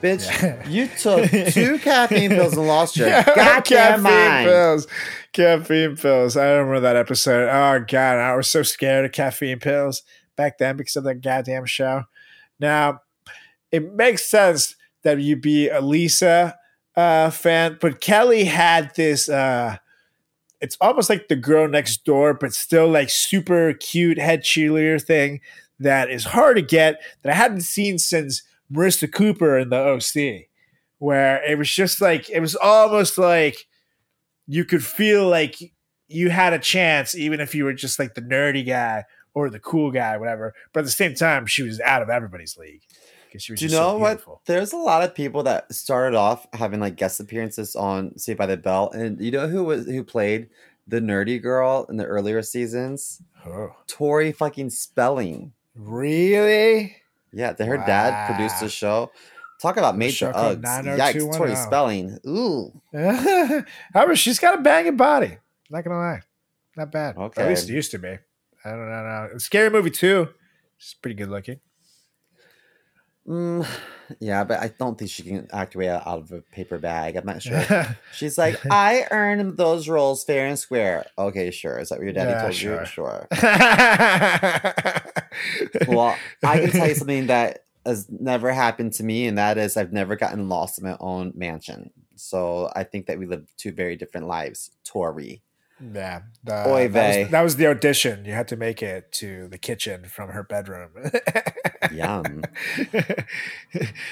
[0.02, 0.26] bitch.
[0.42, 0.68] Yeah.
[0.68, 4.88] You took two caffeine pills and lost your Yeah, goddamn caffeine mind." pills.
[5.34, 6.38] Caffeine pills.
[6.38, 7.50] I remember that episode.
[7.50, 10.04] Oh god, I was so scared of caffeine pills
[10.36, 12.04] back then because of that goddamn show.
[12.60, 13.02] Now,
[13.72, 16.58] it makes sense that you'd be a Lisa
[16.96, 19.30] uh, fan, but Kelly had this.
[19.30, 19.78] Uh,
[20.60, 25.40] it's almost like the girl next door, but still like super cute head cheerleader thing
[25.80, 28.42] that is hard to get that I hadn't seen since
[28.74, 30.48] Marissa Cooper in the OC,
[30.98, 33.68] where it was just like it was almost like
[34.48, 35.56] you could feel like
[36.08, 39.60] you had a chance, even if you were just like the nerdy guy or the
[39.60, 40.54] cool guy, whatever.
[40.74, 42.82] But at the same time, she was out of everybody's league
[43.28, 44.46] because she was Do you know so what?
[44.46, 48.46] There's a lot of people that started off having like guest appearances on Saved by
[48.46, 50.50] the Bell, and you know who was who played
[50.88, 53.22] the nerdy girl in the earlier seasons?
[53.46, 55.54] Oh, Tori fucking Spelling.
[55.76, 56.98] really?
[57.34, 59.12] Yeah, that her dad produced the show.
[59.62, 60.62] Talk about major Uggs.
[60.62, 61.66] Yikes, Tori oh oh.
[61.66, 62.20] Spelling.
[62.28, 62.82] Ooh.
[63.94, 65.38] However, she's got a banging body.
[65.70, 66.22] Not gonna lie,
[66.76, 67.18] not bad.
[67.18, 67.42] Okay.
[67.42, 68.18] At least it used to be.
[68.64, 69.30] I don't know.
[69.32, 69.38] no.
[69.38, 70.30] Scary movie too.
[70.78, 71.60] She's pretty good looking.
[73.28, 73.68] Mm,
[74.22, 77.18] yeah, but I don't think she can act way out of a paper bag.
[77.18, 77.98] I'm not sure.
[78.14, 81.06] She's like, I earned those roles fair and square.
[81.18, 81.78] Okay, sure.
[81.78, 82.80] Is that what your daddy Yeah, told sure.
[82.82, 82.86] you?
[82.86, 83.28] Sure.
[85.88, 89.78] Well, I can tell you something that has never happened to me, and that is
[89.78, 91.92] I've never gotten lost in my own mansion.
[92.16, 94.72] So I think that we live two very different lives.
[94.84, 95.42] Tori.
[95.80, 98.26] Yeah, the- Oy that, was, that was the audition.
[98.26, 100.90] You had to make it to the kitchen from her bedroom.
[101.92, 102.44] Yum.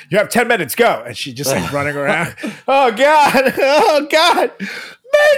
[0.09, 0.75] you have ten minutes.
[0.75, 2.35] Go, and she just like running around.
[2.67, 3.53] Oh god!
[3.57, 4.51] Oh god!
[4.59, 4.67] Made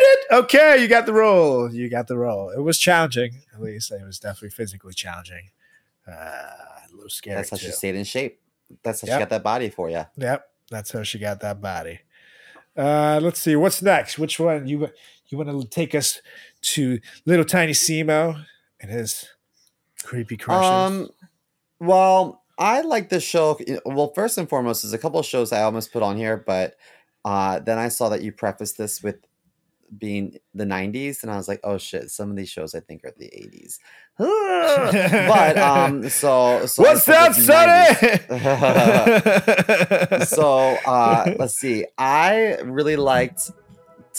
[0.01, 0.19] it.
[0.31, 1.71] Okay, you got the role.
[1.73, 2.49] You got the role.
[2.49, 3.41] It was challenging.
[3.53, 5.49] At least it was definitely physically challenging.
[6.07, 7.35] Uh, a little scary.
[7.37, 8.39] That's how she stayed in shape.
[8.83, 9.15] That's how Yep.
[9.15, 10.05] she got that body for you.
[10.17, 11.99] Yep, that's how she got that body.
[12.75, 14.19] Uh, let's see what's next.
[14.19, 14.89] Which one you
[15.29, 16.21] you want to take us
[16.61, 18.43] to little tiny Simo
[18.79, 19.27] and his
[20.03, 20.65] creepy crushes?
[20.65, 21.09] Um,
[21.79, 23.59] well, I like this show.
[23.85, 26.75] Well, first and foremost, there's a couple of shows I almost put on here, but
[27.25, 29.17] uh, then I saw that you prefaced this with
[29.97, 33.05] being the 90s and I was like, oh shit, some of these shows I think
[33.05, 33.79] are the 80s.
[35.27, 37.85] but um so, so What's that, Sonny?
[40.25, 41.85] so uh let's see.
[41.97, 43.51] I really liked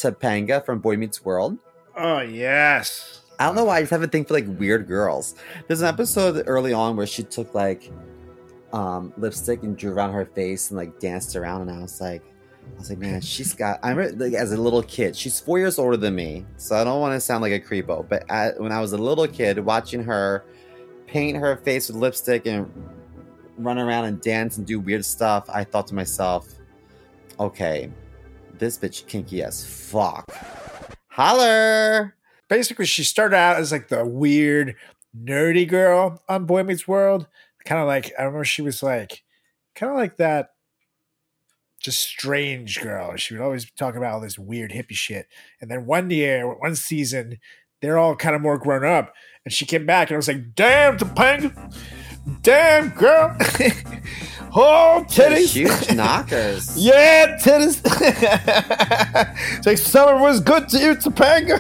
[0.03, 1.59] Topanga from Boy Meets World.
[1.97, 3.23] oh yes.
[3.41, 5.37] I don't know why I just have a thing for like weird girls.
[5.69, 7.91] There's an episode early on where she took like
[8.73, 12.23] um lipstick and drew around her face and like danced around and I was like
[12.75, 13.81] I was like, man, she's got.
[13.83, 15.17] I remember like, as a little kid.
[15.17, 18.07] She's four years older than me, so I don't want to sound like a creepo.
[18.09, 20.45] But at, when I was a little kid, watching her
[21.07, 22.71] paint her face with lipstick and
[23.57, 26.49] run around and dance and do weird stuff, I thought to myself,
[27.41, 27.91] okay,
[28.59, 30.25] this bitch kinky as fuck.
[31.09, 32.15] Holler!
[32.49, 34.77] Basically, she started out as like the weird,
[35.17, 37.27] nerdy girl on Boy Meets World.
[37.65, 39.23] Kind of like I remember she was like,
[39.75, 40.51] kind of like that,
[41.81, 43.17] just strange girl.
[43.17, 45.27] She would always talk about all this weird hippie shit.
[45.61, 47.39] And then one year, one season,
[47.81, 49.13] they're all kind of more grown up.
[49.45, 51.75] And she came back and I was like, damn, Topanga.
[52.43, 53.37] Damn, girl.
[54.55, 55.53] oh, titties.
[55.53, 56.77] Huge knockers.
[56.77, 57.81] Yeah, titties.
[59.57, 61.59] it's like summer was good to you, Topanga.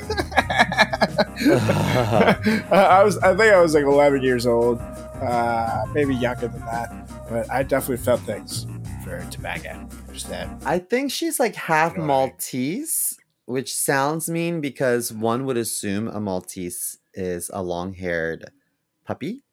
[2.73, 7.09] I was, I think I was like 11 years old, uh, maybe younger than that,
[7.29, 8.67] but I definitely felt things
[9.05, 9.89] for Topanga.
[10.29, 10.49] That.
[10.67, 12.31] I think she's like half You know what I mean?
[12.31, 18.51] Maltese, which sounds mean because one would assume a Maltese is a long haired
[19.05, 19.45] puppy.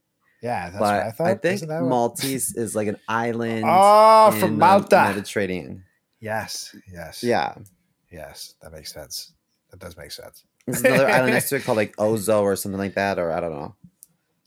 [0.42, 1.28] Yeah, that's but what I thought.
[1.28, 5.06] I think that what- Maltese is like an island Oh, from Malta.
[5.10, 5.84] Mediterranean.
[6.20, 7.56] Yes, yes, Yeah.
[8.12, 8.56] yes.
[8.62, 9.34] That makes sense.
[9.72, 10.44] That does make sense.
[10.66, 13.40] There's another island next to it called like Ozo or something like that, or I
[13.40, 13.76] don't know.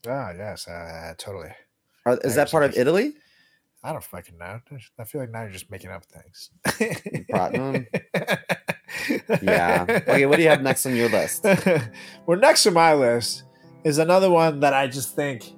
[0.06, 1.50] Oh, yes, uh, totally.
[2.06, 3.14] Or, is that part of Italy?
[3.84, 4.60] I don't fucking know.
[4.98, 6.50] I feel like now you're just making up things.
[9.42, 9.84] Yeah.
[10.08, 11.44] Okay, what do you have next on your list?
[12.26, 13.44] well, next on my list
[13.84, 15.52] is another one that I just think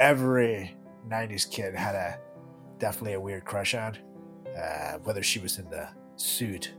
[0.00, 0.76] every
[1.08, 2.18] '90s kid had a
[2.78, 3.96] definitely a weird crush on,
[4.58, 6.72] uh, whether she was in the suit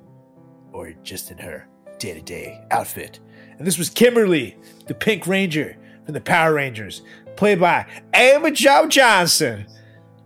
[0.74, 1.68] or just in her
[2.00, 3.20] day-to-day outfit.
[3.58, 4.58] And this was Kimberly,
[4.88, 7.04] the Pink Ranger from the Power Rangers,
[7.36, 9.68] played by Emma Jo Johnson.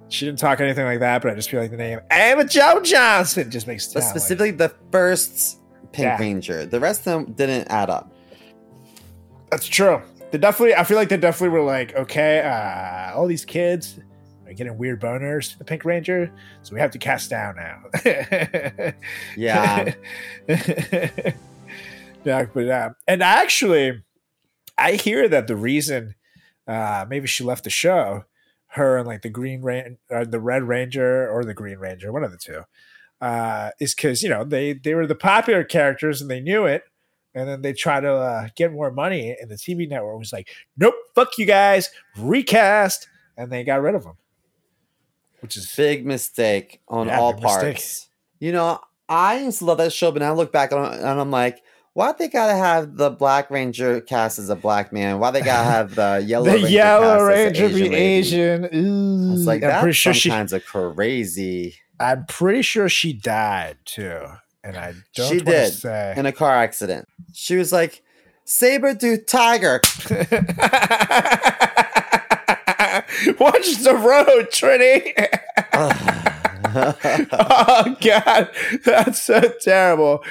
[0.07, 2.79] She didn't talk anything like that, but I just feel like the name Emma Jo
[2.81, 5.59] Johnson just makes it But like- specifically the first
[5.91, 6.17] Pink Yeah.
[6.19, 6.65] Ranger.
[6.65, 8.13] The rest of them didn't add up.
[9.51, 10.01] That's true.
[10.35, 10.75] They definitely.
[10.75, 13.97] I feel like they definitely were like, okay, uh, all these kids
[14.45, 16.29] are getting weird boners to the Pink Ranger,
[16.61, 17.83] so we have to cast down now.
[19.37, 19.93] Yeah.
[22.25, 24.03] yeah, but uh, and actually,
[24.77, 26.15] I hear that the reason
[26.67, 28.25] uh, maybe she left the show,
[28.71, 32.25] her and like the Green Ranger, or the Red Ranger, or the Green Ranger, one
[32.25, 32.63] of the two,
[33.21, 36.83] uh, is because you know they they were the popular characters and they knew it,
[37.35, 40.47] and then they try to uh, get more money, and the TV network was like,
[40.77, 44.15] "Nope, fuck you guys, recast," and they got rid of them,
[45.41, 47.63] which is Big mistake on Yeah, all parts.
[47.63, 48.09] mistake.
[48.39, 50.97] You know, I used to love that show, but now I look back on it
[50.99, 51.61] and I'm like,
[51.93, 55.19] why they gotta have the Black Ranger cast as a black man?
[55.19, 57.95] Why they gotta have the Yellow the Ranger Yellow Ranger an be?
[57.95, 58.65] Asian.
[58.73, 59.33] Ooh.
[59.33, 60.29] It's like I'm that's pretty sure she.
[60.29, 64.25] kinds of crazy I'm pretty sure she died too,
[64.65, 65.29] and I don't.
[65.31, 66.13] She did, Say.
[66.17, 67.07] in a car accident.
[67.33, 68.01] She was like,
[68.43, 69.81] saber tooth tiger.
[73.39, 75.13] Watch the road, Trini.
[77.31, 78.49] oh God,
[78.83, 80.23] that's so terrible.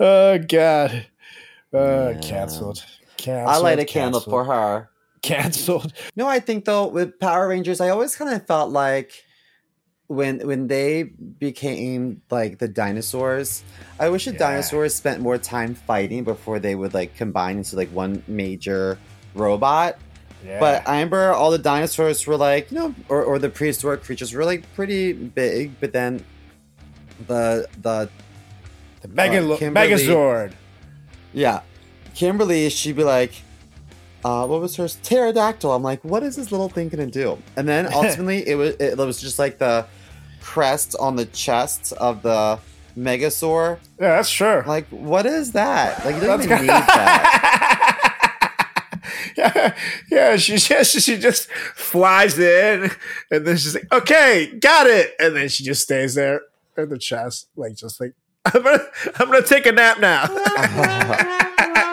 [0.00, 1.06] Oh God,
[1.74, 2.20] uh, Yeah.
[2.20, 2.84] canceled.
[3.18, 3.48] Canceled.
[3.54, 4.90] I light a candle canceled, for her.
[5.22, 5.92] Canceled.
[6.16, 9.24] No, I think though with Power Rangers, I always kind of felt like
[10.14, 13.62] when when they became like the dinosaurs,
[13.98, 14.38] I wish the Yeah.
[14.38, 18.98] dinosaurs spent more time fighting before they would like combine into like one major
[19.34, 19.98] robot.
[20.44, 20.58] Yeah.
[20.58, 24.32] But I remember all the dinosaurs were like, you know, or, or the prehistoric creatures
[24.34, 26.24] were like pretty big, but then
[27.28, 28.08] the the
[29.02, 30.52] the Mega uh, Kimberly- Megazord.
[31.32, 31.60] yeah,
[32.14, 33.32] Kimberly, she'd be like,
[34.24, 35.72] uh, what was her pterodactyl?
[35.72, 37.38] I'm like, what is this little thing gonna do?
[37.56, 39.86] And then ultimately, it was it was just like the
[40.42, 42.58] crest on the chest of the
[42.96, 43.78] Megazord.
[43.98, 44.64] Yeah, that's sure.
[44.66, 46.04] Like, what is that?
[46.04, 47.48] Like, you don't That's even need that.
[49.36, 49.74] yeah,
[50.10, 52.90] yeah, she just she just flies in,
[53.30, 56.42] and then she's like, "Okay, got it," and then she just stays there
[56.76, 58.14] in the chest, like just like
[58.44, 58.84] I'm gonna
[59.16, 60.26] I'm gonna take a nap now.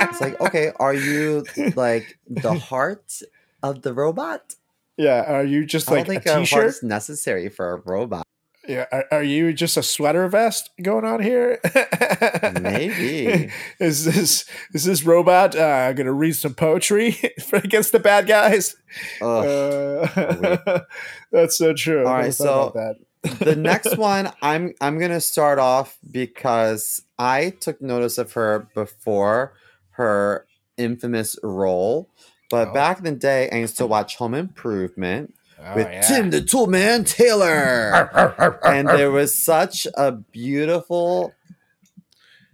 [0.09, 1.45] it's like, okay, are you
[1.75, 3.21] like the heart
[3.63, 4.55] of the robot?
[4.97, 7.81] yeah, are you just I don't like think a a heart is necessary for a
[7.89, 8.25] robot.
[8.67, 11.59] Yeah, are, are you just a sweater vest going on here?
[12.61, 13.49] Maybe.
[13.79, 17.11] is this is this robot uh, going to read some poetry
[17.47, 18.75] for, against the bad guys?
[19.21, 19.45] Ugh.
[19.45, 20.79] Uh,
[21.31, 22.05] that's so true.
[22.05, 22.95] All right, never thought about
[23.25, 28.69] so the next one I'm I'm gonna start off because I took notice of her
[28.73, 29.53] before
[29.91, 30.45] her
[30.77, 32.09] infamous role.
[32.49, 32.73] But Oh.
[32.73, 36.01] back in the day, I used to watch Home Improvement Oh, with yeah.
[36.01, 38.59] Tim the Toolman Taylor.
[38.65, 41.33] and there was such a beautiful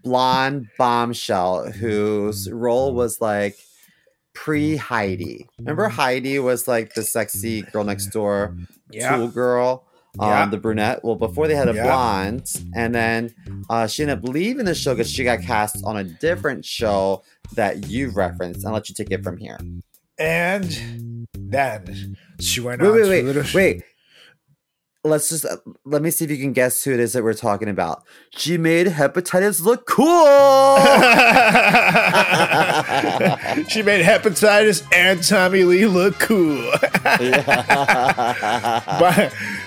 [0.04, 3.58] blonde bombshell whose role was like
[4.34, 5.48] pre Heidi.
[5.60, 8.56] Remember Heidi was like the sexy girl next door
[8.92, 9.16] Yeah.
[9.16, 9.86] tool girl,
[10.20, 10.46] um, Yeah.
[10.48, 11.04] the brunette.
[11.04, 11.84] Well, before they had a Yeah.
[11.84, 13.34] blonde, and then
[13.70, 17.24] uh, she ended up leaving the show because she got cast on a different show
[17.54, 18.66] that you referenced.
[18.66, 19.58] I'll let you take it from here.
[20.18, 23.84] And then she went Wait, on wait, to wait, little- wait.
[25.04, 27.36] Let's just uh, let me see if you can guess who it is that we're
[27.36, 28.02] talking about.
[28.32, 30.08] She made hepatitis look cool.
[33.70, 36.72] she made hepatitis and Tommy Lee look cool.
[37.04, 37.22] but,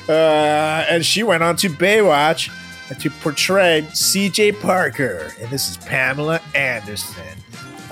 [0.08, 2.50] uh, and she went on to Baywatch
[2.90, 5.32] and to portray CJ Parker.
[5.40, 7.22] And this is Pamela Anderson.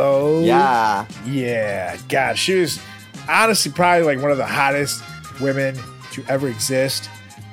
[0.00, 1.96] Oh, yeah, yeah.
[2.08, 2.80] God, she was
[3.28, 5.02] honestly probably like one of the hottest
[5.40, 5.76] women
[6.12, 7.08] to ever exist.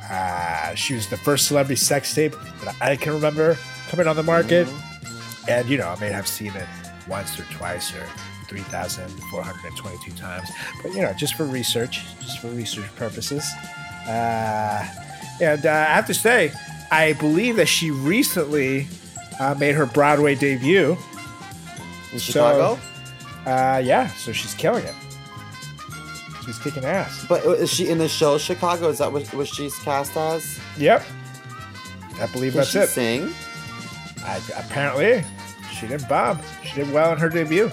[0.09, 3.57] Uh, she was the first celebrity sex tape that I can remember
[3.89, 4.67] coming on the market.
[5.49, 6.67] And, you know, I may have seen it
[7.07, 8.05] once or twice or
[8.47, 10.49] 3,422 times.
[10.81, 13.43] But, you know, just for research, just for research purposes.
[14.07, 14.85] Uh,
[15.41, 16.51] and uh, I have to say,
[16.91, 18.87] I believe that she recently
[19.39, 20.97] uh, made her Broadway debut.
[22.11, 22.79] in So- Chicago.
[23.45, 24.93] Uh, yeah, so she's killing it.
[26.45, 27.25] She's kicking ass.
[27.27, 28.89] But is she in the show Chicago?
[28.89, 30.59] Is that what, what she's cast as?
[30.77, 31.03] Yep.
[32.19, 32.89] I believe Can that's she it.
[32.89, 33.33] sing?
[34.25, 35.23] I, apparently,
[35.73, 36.39] she did bomb.
[36.63, 37.71] She did well in her debut.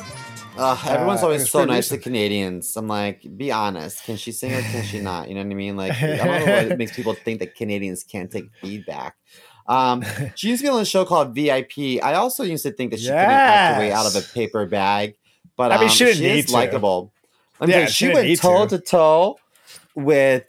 [0.56, 1.98] Uh, everyone's Uh, always so nice to.
[1.98, 2.76] Canadians.
[2.76, 4.04] I'm like, be honest.
[4.04, 5.28] Can she sing or can she not?
[5.28, 5.76] You know what I mean?
[5.76, 9.16] Like, I don't know what makes people think that Canadians can't take feedback.
[9.66, 10.04] Um,
[10.34, 12.02] she used to be on a show called VIP.
[12.02, 14.66] I also used to think that she couldn't act her way out of a paper
[14.66, 15.14] bag,
[15.56, 16.52] but I mean, um, she didn't she need is to.
[17.60, 18.78] I'm Yeah, she she went toe to.
[18.78, 19.36] to toe
[19.94, 20.44] with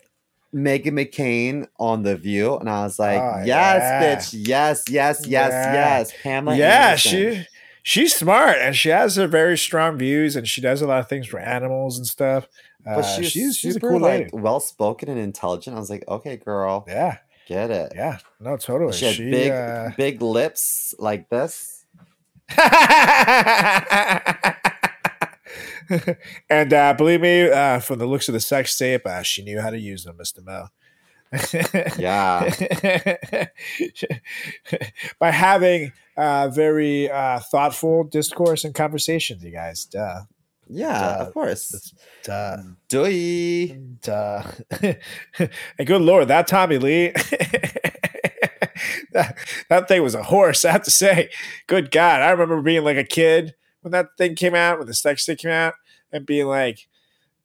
[0.53, 4.01] Meghan McCain on The View, and I was like, Oh, yes, yeah.
[4.15, 5.73] bitch, yes, yes, yes, Yeah.
[5.73, 6.13] yes.
[6.23, 7.11] Pamela, yeah, Anderson.
[7.35, 7.47] she
[7.83, 11.07] she's smart and she has her very strong views and she does a lot of
[11.09, 12.47] things for animals and stuff.
[12.83, 14.25] But Uh, she's, she's she's a super cool lady.
[14.25, 15.75] like well spoken and intelligent.
[15.75, 17.93] I was like, okay, girl, Yeah, get it.
[17.95, 18.93] yeah, no, totally.
[18.93, 21.85] She had She, big, uh, big lips like this.
[26.49, 29.59] and uh, believe me, uh, from the looks of the sex tape, uh, she knew
[29.59, 30.67] how to use them, Mister Mo.
[31.97, 32.49] Yeah,
[35.19, 39.85] By having uh, very uh, thoughtful discourse and conversations, you guys.
[39.85, 40.23] Duh,
[40.67, 41.25] yeah, Duh.
[41.27, 41.93] of course.
[42.23, 42.57] duh,
[42.89, 43.79] Doy.
[44.01, 44.43] duh.
[44.81, 47.13] and good lord, that Tommy Lee.
[49.13, 49.37] that,
[49.69, 51.29] that thing was a horse, I have to say.
[51.67, 52.21] Good God.
[52.21, 55.37] I remember being like a kid when that thing came out, when the sex thing
[55.37, 55.73] came out,
[56.11, 56.87] and being like,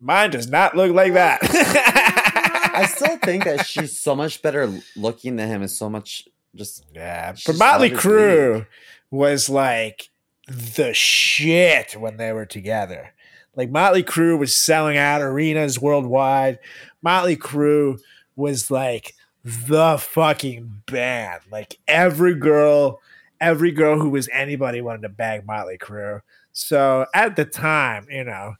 [0.00, 1.40] mine does not look like that.
[1.42, 6.84] I still think that she's so much better looking than him, and so much just
[6.94, 8.66] yeah, but Motley out of his Crue
[9.10, 10.10] was like
[10.48, 13.12] the shit when they were together.
[13.54, 16.58] Like Motley Crue was selling out arenas worldwide.
[17.02, 17.98] Motley Crue
[18.36, 19.14] was like
[19.44, 21.40] the fucking band.
[21.50, 23.00] Like every girl,
[23.40, 26.20] every girl who was anybody wanted to bag Motley Crue.
[26.52, 28.54] So at the time, you know,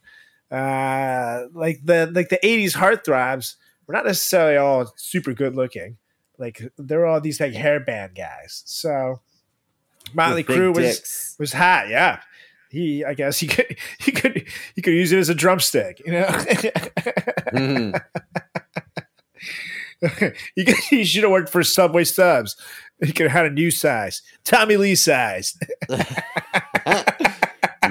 [0.51, 3.55] uh, like the like the '80s heartthrobs
[3.85, 5.97] were not necessarily all super good looking.
[6.37, 8.63] Like there were all these like hairband guys.
[8.65, 9.21] So
[10.13, 11.35] Motley Crue was dicks.
[11.39, 11.89] was hot.
[11.89, 12.21] Yeah,
[12.69, 16.01] he I guess he could he could he could use it as a drumstick.
[16.05, 16.27] You know,
[17.53, 17.99] Mhm.
[20.21, 20.35] could,
[20.89, 22.55] he should have worked for Subway Subs.
[23.01, 25.57] You could have had a new size, Tommy Lee size.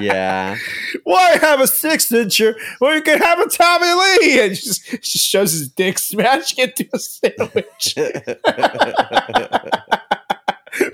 [0.00, 0.56] yeah,
[1.04, 4.40] Why have a six incher when you can have a Tommy Lee?
[4.40, 7.94] And just just shows his dick smashing into a sandwich.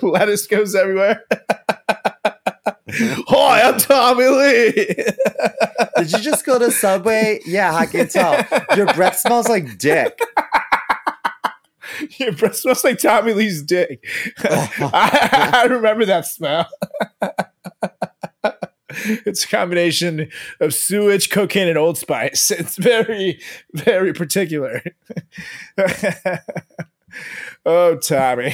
[0.02, 1.24] Lettuce goes everywhere.
[2.94, 4.72] Hi, I'm Tommy Lee.
[5.96, 7.40] Did you just go to Subway?
[7.46, 8.44] Yeah, I can tell.
[8.76, 10.18] Your breath smells like dick.
[12.18, 14.04] Your breath smells like Tommy Lee's dick.
[14.38, 16.68] I, I remember that smell.
[19.26, 20.30] it's a combination
[20.60, 22.50] of sewage, cocaine, and Old Spice.
[22.50, 23.40] It's very,
[23.72, 24.82] very particular.
[27.64, 28.52] Oh, Tommy.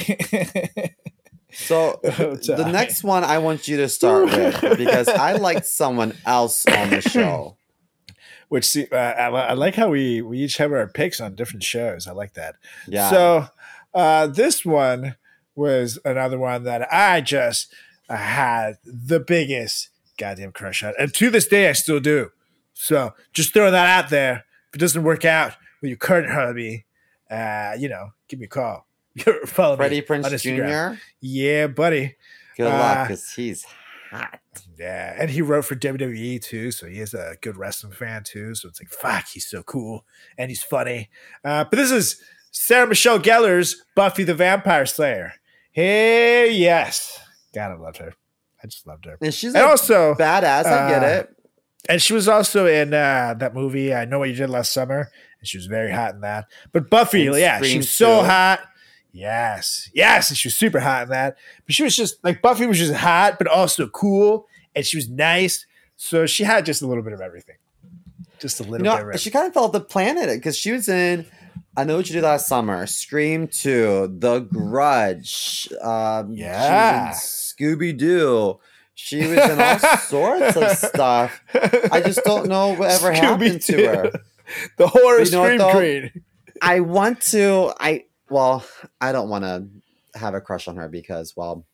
[1.51, 6.13] So Oh, the next one I want you to start with because I liked someone
[6.25, 7.57] else on the show.
[8.49, 12.07] Which uh, I, I like how we we each have our picks on different shows.
[12.07, 12.55] I like that.
[12.87, 13.09] Yeah.
[13.09, 13.45] So
[13.93, 15.15] uh, this one
[15.55, 17.73] was another one that I just
[18.09, 22.31] uh, had the biggest goddamn crush on, and to this day I still do.
[22.73, 24.45] So just throwing that out there.
[24.69, 26.85] If it doesn't work out with your current hubby,
[27.29, 28.87] uh, you know, give me a call.
[29.45, 30.41] Follow Freddie Prinze.
[30.41, 30.97] Jr.
[31.19, 32.15] Yeah, buddy.
[32.57, 33.65] Good Uh, luck because he's
[34.09, 34.39] hot.
[34.77, 38.55] Yeah, and he wrote for WWE too, so he is a good wrestling fan too.
[38.55, 40.05] So it's like, fuck, he's so cool
[40.37, 41.09] and he's funny.
[41.43, 45.33] Uh, but this is Sarah Michelle Gellar's Buffy the Vampire Slayer.
[45.71, 47.19] Hey, yes,
[47.53, 48.13] God, I loved her.
[48.63, 49.17] I just loved her.
[49.21, 50.65] And she's And a also, badass.
[50.65, 51.35] I get uh, it.
[51.87, 53.93] and she was also in uh, that movie.
[53.93, 56.45] I know what you did last summer, and she was very hot in that.
[56.73, 58.25] But Buffy, And yeah, she's so too.
[58.25, 58.59] hot.
[59.11, 61.37] Yes, yes, and she was super hot in that.
[61.65, 65.09] But she was just like Buffy was just hot, but also cool, and she was
[65.09, 65.65] nice.
[65.97, 67.55] So she had just a little bit of everything,
[68.39, 68.93] just a little You bit.
[68.93, 69.19] of everything.
[69.19, 71.25] she kind of felt the planet because she was in.
[71.75, 72.85] I know what you did last summer.
[72.87, 75.69] Scream Two, The Grudge.
[75.81, 77.11] Um, Yeah.
[77.11, 78.59] Scooby Doo.
[78.95, 81.41] She was in all sorts of stuff.
[81.91, 84.11] I just don't know whatever happened to her.
[84.77, 86.23] the horror You know scream queen.
[86.61, 87.73] I want to.
[87.79, 88.63] I well,
[89.01, 89.67] I don't want to
[90.19, 91.65] have a crush on her because well,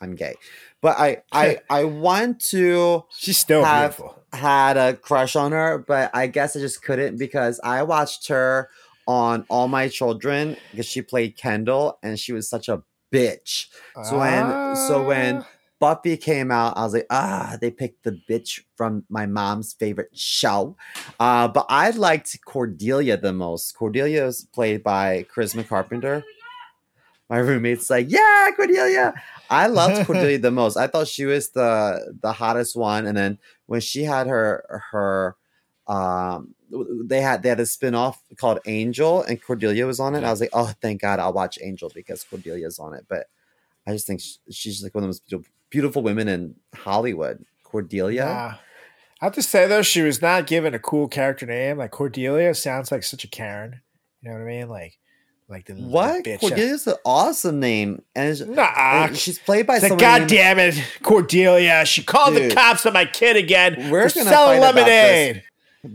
[0.00, 0.34] I'm gay.
[0.80, 4.22] But I I I want to She's still have beautiful.
[4.32, 8.68] had a crush on her, but I guess I just couldn't because I watched her
[9.06, 12.82] on All My Children because she played Kendall and she was such a
[13.12, 13.66] bitch.
[14.04, 15.46] So when so when Ah.
[15.82, 20.16] Buffy came out, I was like, ah, they picked the bitch from my mom's favorite
[20.16, 20.76] show.
[21.18, 23.72] Uh, but I liked Cordelia the most.
[23.72, 26.22] Cordelia was played by Charisma Carpenter.
[27.28, 29.12] My roommate's like, yeah, Cordelia.
[29.50, 30.76] I loved Cordelia the most.
[30.76, 33.04] I thought she was the the hottest one.
[33.04, 35.34] And then when she had her her
[35.88, 36.54] um
[37.08, 40.22] they had they had a spin-off called Angel and Cordelia was on it.
[40.22, 43.06] I was like, oh thank God I'll watch Angel because Cordelia's on it.
[43.08, 43.26] But
[43.84, 45.28] I just think she's like one of the most
[45.72, 47.44] beautiful, women in Hollywood.
[47.64, 48.24] Cordelia.
[48.26, 48.54] Nah.
[49.20, 51.78] I have to say though, she was not given a cool character name.
[51.78, 53.80] Like Cordelia sounds like such a Karen.
[54.20, 54.68] You know what I mean?
[54.68, 54.98] Like,
[55.48, 56.24] like the What?
[56.24, 56.40] bitch.
[56.40, 58.02] Cordelia's an awesome name.
[58.14, 61.84] And, it's- Nah, and she's played by like, God damn it, Cordelia!
[61.86, 62.50] She called Dude.
[62.50, 65.36] the cops on my kid again We're for gonna selling fight about this.
[65.36, 65.42] lemonade.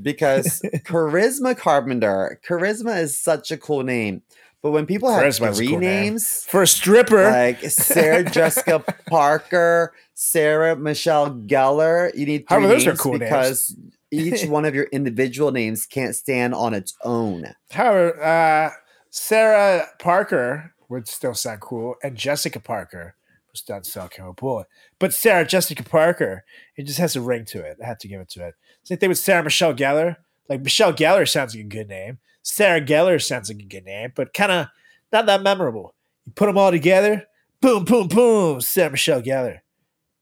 [0.03, 2.39] because Charisma Carpenter.
[2.47, 4.21] Charisma is such a cool name.
[4.61, 6.03] But when people have a three cool name.
[6.13, 12.67] names, For a stripper, like Sarah Jessica Parker, Sarah Michelle Gellar, you need three However,
[12.67, 13.29] those are names cool names.
[13.29, 13.75] because
[14.11, 17.45] each one of your individual names can't stand on its own.
[17.71, 18.71] however, uh,
[19.09, 23.15] Sarah Parker would still sound cool, and Jessica Parker
[23.47, 24.65] would still sound cool.
[24.99, 26.43] But Sarah Jessica Parker,
[26.75, 27.77] it just has a ring to it.
[27.83, 28.55] I have to give it to it.
[28.83, 30.17] Same thing with Sarah Michelle Gellar.
[30.49, 32.19] Like Michelle Gellar sounds like a good name.
[32.49, 34.67] Sarah Gellar sounds like a good name, but kind of
[35.11, 35.93] not that memorable.
[36.25, 37.25] You put them all together,
[37.61, 38.61] boom, boom, boom.
[38.61, 39.59] Sarah Michelle Gellar,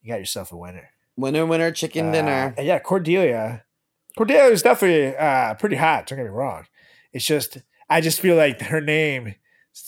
[0.01, 0.89] you got yourself a winner.
[1.15, 2.55] Winner, winner, chicken Uh, dinner.
[2.59, 3.63] yeah, Cordelia.
[4.17, 6.07] Cordelia is definitely uh, pretty hot.
[6.07, 6.65] Don't get me wrong.
[7.13, 7.59] It's just
[7.89, 9.36] I just feel like her name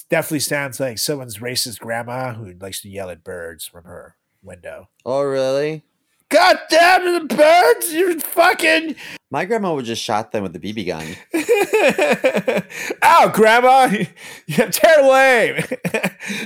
[0.10, 4.90] definitely sounds like someone's racist grandma who likes to yell at birds from her window.
[5.06, 5.84] Oh, really?
[6.30, 7.94] God damn the birds!
[7.94, 8.96] You fucking
[9.32, 11.06] My grandma would just shot them with a BB gun.
[13.04, 13.88] Ow, grandma!
[14.48, 15.64] You have terrible aim.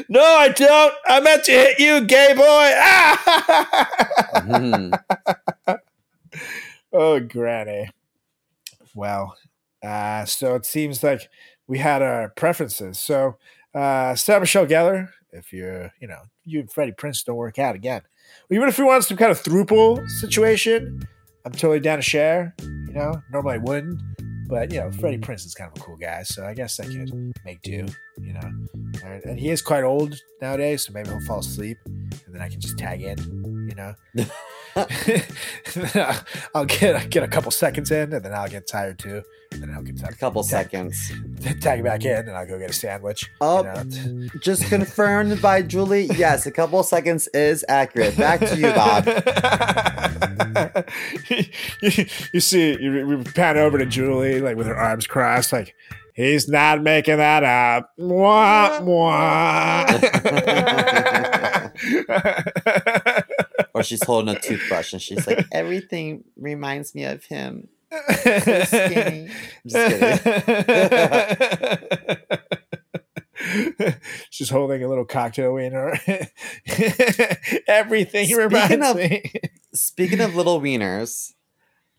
[0.10, 0.94] no, I don't.
[1.08, 2.44] I meant to hit you, gay boy.
[2.44, 3.90] Ah!
[4.36, 5.80] Mhm.
[6.94, 7.90] Oh, granny.
[8.96, 9.36] Well,
[9.84, 11.30] uh, so it seems like
[11.68, 13.00] we had our preferences.
[13.00, 13.38] So,
[13.74, 17.76] uh, Sarah Michelle Gellar, if you're, you know, you and Freddie Prinze don't work out
[17.76, 18.02] again.
[18.50, 21.02] Even if we want some kind of throuple situation,
[21.46, 22.56] I'm totally down to share.
[22.62, 24.02] You know, normally I wouldn't,
[24.48, 26.86] but you know, Freddie Prinze is kind of a cool guy, so I guess I
[26.86, 27.86] could make do.
[28.20, 28.52] You know,
[29.26, 32.60] and he is quite old nowadays, so maybe he'll fall asleep, and then I can
[32.60, 33.18] just tag in.
[33.72, 34.26] You know.
[36.56, 39.70] I'll get get a couple seconds in, and then I'll get tired too, and then
[39.74, 40.14] I'll get tired.
[40.14, 41.12] a couple tag, seconds.
[41.62, 43.30] tag back in, and I'll go get a sandwich.
[43.42, 44.30] Oh, you know.
[44.40, 46.06] just confirmed by Julie.
[46.16, 48.16] Yes, a couple seconds is accurate.
[48.18, 49.08] Back to you, Bob.
[51.82, 55.76] you, you see, you, we pan over to Julie, like with her arms crossed, like
[56.14, 57.92] he's not making that up.
[58.00, 60.38] Mwah, mwah.
[63.84, 67.68] She's holding a toothbrush and she's like, everything reminds me of him.
[67.92, 69.30] So skinny.
[69.30, 72.18] I'm just kidding.
[74.30, 75.98] She's holding a little cocktail wiener.
[77.68, 79.24] Everything Speaking reminds of- me.
[79.74, 81.34] Speaking of little wieners,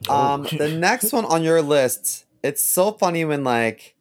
[0.08, 0.14] Oh.
[0.34, 3.94] um, the next one on your list, it's so funny when like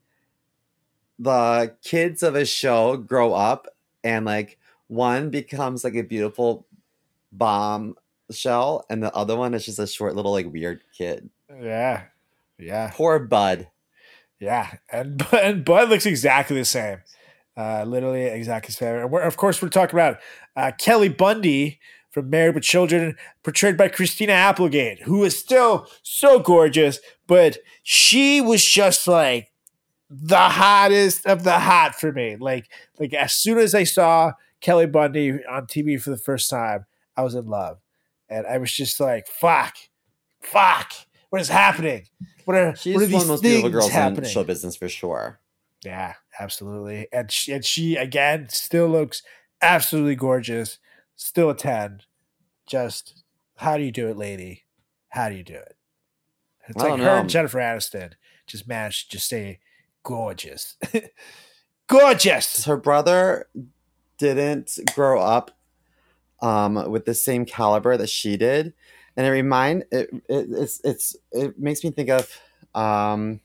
[1.20, 3.68] the kids of a show grow up
[4.04, 4.58] and like
[4.88, 6.66] one becomes like a beautiful
[7.32, 7.96] bomb
[8.32, 11.30] shell and the other one is just a short little like weird kid.
[11.62, 12.04] Yeah,
[12.58, 13.68] yeah, Poor Bud.
[14.40, 14.76] yeah.
[14.92, 17.00] And and Bud looks exactly the same.
[17.58, 18.96] Uh, literally exactly the same.
[18.96, 20.18] And we're, of course, we're talking about
[20.56, 21.80] uh, Kelly Bundy
[22.10, 28.42] from Married with Children, portrayed by Christina Applegate, who is still so gorgeous, but she
[28.42, 29.52] was just like
[30.10, 32.36] the hottest of the hot for me.
[32.38, 32.70] Like,
[33.00, 36.86] like as soon as I saw Kelly Bundy on TV for the first time,
[37.16, 37.80] I was in love,
[38.30, 39.76] and I was just like, "Fuck,
[40.42, 40.92] fuck,
[41.30, 42.08] what is happening?
[42.46, 44.44] What are She's what are one these of the most beautiful girls happening?" in show
[44.44, 45.40] business for sure.
[45.84, 47.08] Yeah, absolutely.
[47.12, 49.24] And she, and she again still looks
[49.62, 50.78] absolutely gorgeous.
[51.16, 52.02] Still a 10.
[52.68, 53.24] Just
[53.58, 54.64] how do you do it, lady?
[55.10, 55.76] How do you do it?
[56.68, 57.18] It's I like her know.
[57.18, 58.14] and Jennifer Aniston
[58.48, 59.60] just managed to just stay
[60.04, 60.78] gorgeous.
[61.88, 62.66] gorgeous.
[62.66, 63.48] her brother
[64.18, 65.52] didn't grow up
[66.42, 68.74] um, with the same caliber that she did,
[69.16, 72.30] and it remind it, it it's it's it makes me think of
[72.74, 73.42] um,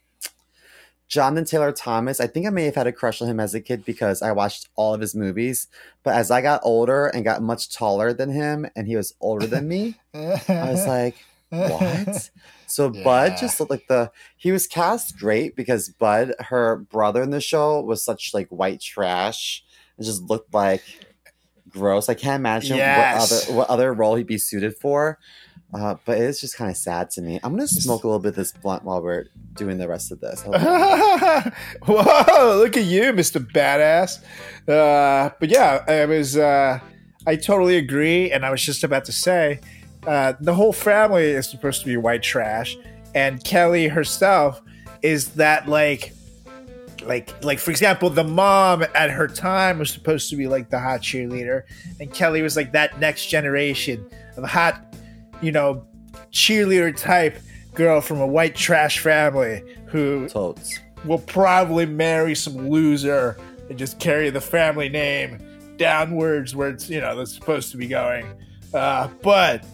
[1.09, 2.21] Jonathan Taylor Thomas.
[2.21, 4.33] I think I may have had a crush on him as a kid because I
[4.33, 5.69] watched all of his movies.
[6.03, 9.47] But as I got older and got much taller than him, and he was older
[9.47, 11.17] than me, I was like,
[11.51, 12.31] what?
[12.67, 17.31] So Bud just looked like the he was cast great because Bud, her brother in
[17.31, 19.65] the show, was such like white trash.
[19.99, 20.83] It just looked like
[21.77, 22.09] gross.
[22.09, 23.31] I can't imagine Yes.
[23.31, 25.19] what other what other role he'd be suited for.
[25.75, 27.41] Uh, but it's just kind of sad to me.
[27.43, 30.21] I'm gonna smoke a little bit of this blunt while we're doing the rest of
[30.21, 30.43] this.
[31.87, 33.45] Whoa, look at you, Mr.
[33.53, 34.19] Badass.
[34.69, 36.79] Uh, but yeah, I was, uh,
[37.27, 38.31] I totally agree.
[38.31, 39.61] And I was just about to say,
[40.07, 42.77] uh, the whole family is supposed to be white trash.
[43.15, 44.63] And Kelly herself
[45.03, 46.13] is that like,
[47.07, 50.79] like, like for example, the mom at her time was supposed to be like the
[50.79, 51.63] hot cheerleader,
[52.01, 54.05] and Kelly was like that next generation
[54.37, 54.97] of hot,
[55.41, 55.87] you know,
[56.31, 57.39] cheerleader type
[57.75, 60.81] girl from a white trash family who Totes.
[61.05, 63.39] will probably marry some loser
[63.69, 65.39] and just carry the family name
[65.77, 68.27] downwards where it's you know that's supposed to be going.
[68.75, 69.65] Uh, but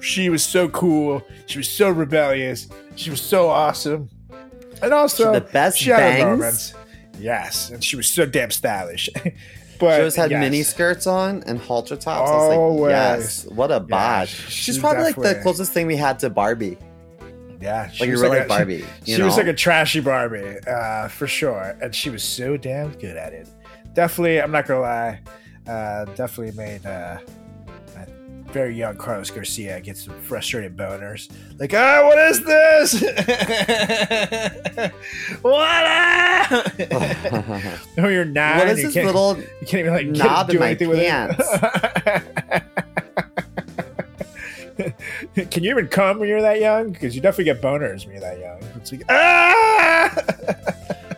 [0.00, 1.22] she was so cool.
[1.46, 2.68] She was so rebellious.
[2.96, 4.08] She was so awesome,
[4.82, 6.74] and also The best she bangs.
[7.18, 9.08] Yes, and she was so damn stylish.
[9.22, 9.32] but
[9.78, 10.40] She always had yes.
[10.40, 12.30] mini skirts on and halter tops.
[12.30, 12.90] I was like, Always.
[12.92, 14.28] yes, what a bod.
[14.28, 16.78] she's She's probably like the closest thing we had to Barbie.
[17.60, 18.84] Yeah, she Like was like a- Barbie.
[19.06, 22.90] She, she was like a trashy Barbie, uh, for sure, and she was so damn
[22.92, 23.48] good at it.
[23.94, 25.20] Definitely, I'm not gonna lie,
[25.68, 27.18] uh, definitely made uh,
[28.52, 31.30] very young Carlos Garcia gets some frustrated boners.
[31.58, 33.02] Like, ah, what is this?
[35.42, 35.54] what?
[35.54, 36.62] ah?"
[37.96, 38.58] no, you're not.
[38.58, 41.48] what is this little You can't even like knob do in my pants?
[45.50, 46.92] Can you even come when you're that young?
[46.92, 48.60] Because you definitely get boners when you're that young.
[48.76, 50.12] It's like ah.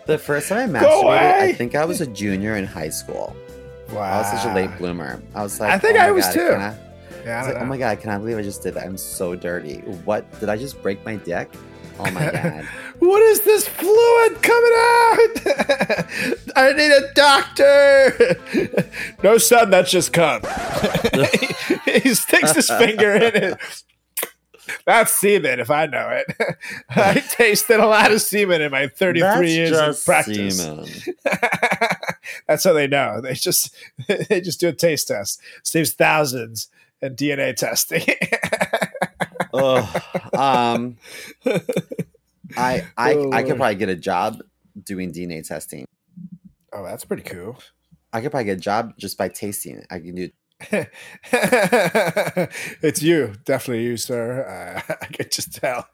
[0.05, 3.35] The first time I masturbated, I think I was a junior in high school.
[3.91, 4.01] wow.
[4.01, 5.21] I was such a late bloomer.
[5.33, 6.51] I was like, I think oh I was God, too.
[7.25, 8.85] Yeah, I I don't like, oh my god, can I believe I just did that?
[8.85, 9.79] I'm so dirty.
[10.05, 11.51] What did I just break my dick?
[11.99, 12.65] Oh my god.
[12.99, 16.37] What is this fluid coming out?
[16.55, 18.37] I need a doctor.
[19.23, 20.41] no, son, that's just cum.
[21.85, 23.57] he, he sticks his finger in it.
[24.85, 26.57] That's semen, if I know it.
[26.89, 30.59] I tasted a lot of semen in my 33 That's years of practice.
[30.59, 30.87] semen.
[32.47, 33.21] That's how they know.
[33.21, 33.73] They just
[34.07, 35.39] they just do a taste test.
[35.63, 36.69] Saves thousands
[37.01, 38.03] in DNA testing.
[39.53, 40.01] Ugh.
[40.33, 40.97] Um,
[42.57, 44.41] I I Oh, I could probably get a job
[44.81, 45.85] doing DNA testing.
[46.73, 47.57] oh, that's pretty cool.
[48.11, 49.87] I could probably get a job just by tasting it.
[49.89, 50.29] I can do.
[52.81, 54.45] it's you, definitely you, sir.
[54.87, 55.87] Uh, I could just tell.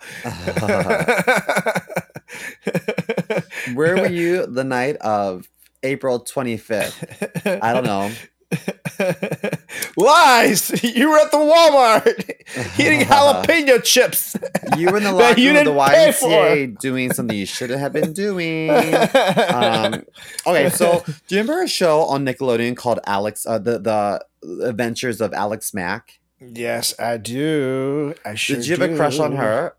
[3.73, 5.49] Where were you the night of
[5.83, 7.59] April 25th?
[7.61, 8.11] I don't know.
[9.97, 10.83] Lies!
[10.83, 12.29] You were at the Walmart
[12.79, 14.35] eating jalapeno chips.
[14.77, 16.27] You were in the locker room of the didn't pay for.
[16.27, 18.69] YMCA doing something you shouldn't have been doing.
[18.69, 20.03] um,
[20.45, 25.21] okay, so do you remember a show on Nickelodeon called Alex, uh, the the Adventures
[25.21, 26.19] of Alex Mack?
[26.39, 28.15] yes, I do.
[28.25, 29.75] I sure Did you have a crush on her?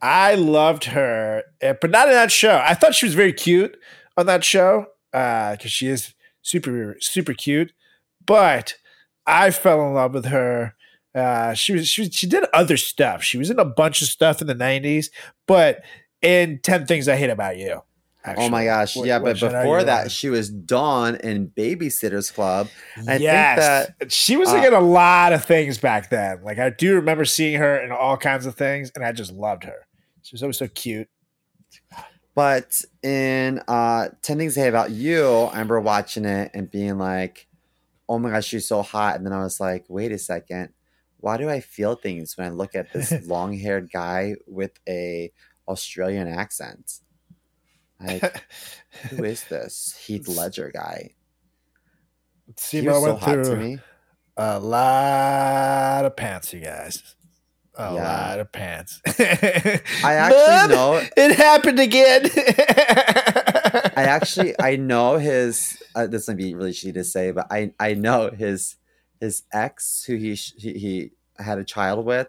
[0.00, 2.62] I loved her, eh, but not in that show.
[2.64, 3.76] I thought she was very cute
[4.16, 4.86] on that show.
[5.10, 7.72] because she is super super cute.
[8.28, 8.74] But
[9.26, 10.74] I fell in love with her.
[11.14, 13.24] Uh, she was she she did other stuff.
[13.24, 15.06] She was in a bunch of stuff in the '90s,
[15.48, 15.82] but
[16.22, 17.82] in Ten Things I Hate About You.
[18.36, 18.94] Oh my gosh.
[18.94, 22.68] Wh- yeah, but I know before that, she was Dawn in Babysitter's Club.
[22.96, 23.58] I think yes,
[23.98, 26.42] that- she was uh, like in a lot of things back then.
[26.44, 29.64] Like I do remember seeing her in all kinds of things, and I just loved
[29.64, 29.86] her.
[30.22, 31.08] She was always so cute.
[32.34, 36.98] But in uh 10 Things I Hate About You, I remember watching it and being
[36.98, 37.47] like,
[38.08, 39.16] oh my gosh, she's so hot.
[39.16, 40.70] And then I was like, wait a second.
[41.18, 45.32] Why do I feel things when I look at this long haired guy with a
[45.66, 47.00] Australian accent?
[48.00, 48.44] Like,
[49.10, 49.96] who is this?
[50.06, 51.14] Heath Ledger guy.
[52.56, 53.78] See, He I was so went hot to me.
[54.36, 57.02] a lot of pants, you guys.
[57.76, 58.02] A Yeah.
[58.02, 59.00] lot of pants.
[59.06, 62.22] I actually know it happened again.
[63.96, 65.82] I actually I know his.
[65.94, 68.76] Uh, this might be really shitty to say, but I I know his
[69.20, 72.28] his ex who he he, he had a child with,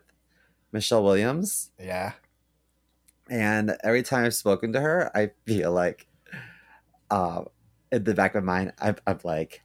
[0.71, 1.71] Michelle Williams.
[1.79, 2.13] yeah.
[3.29, 6.07] And every time I've spoken to her, I feel like,
[7.11, 7.43] uh,
[7.91, 9.61] in the back of my mind, I'm, I'm like,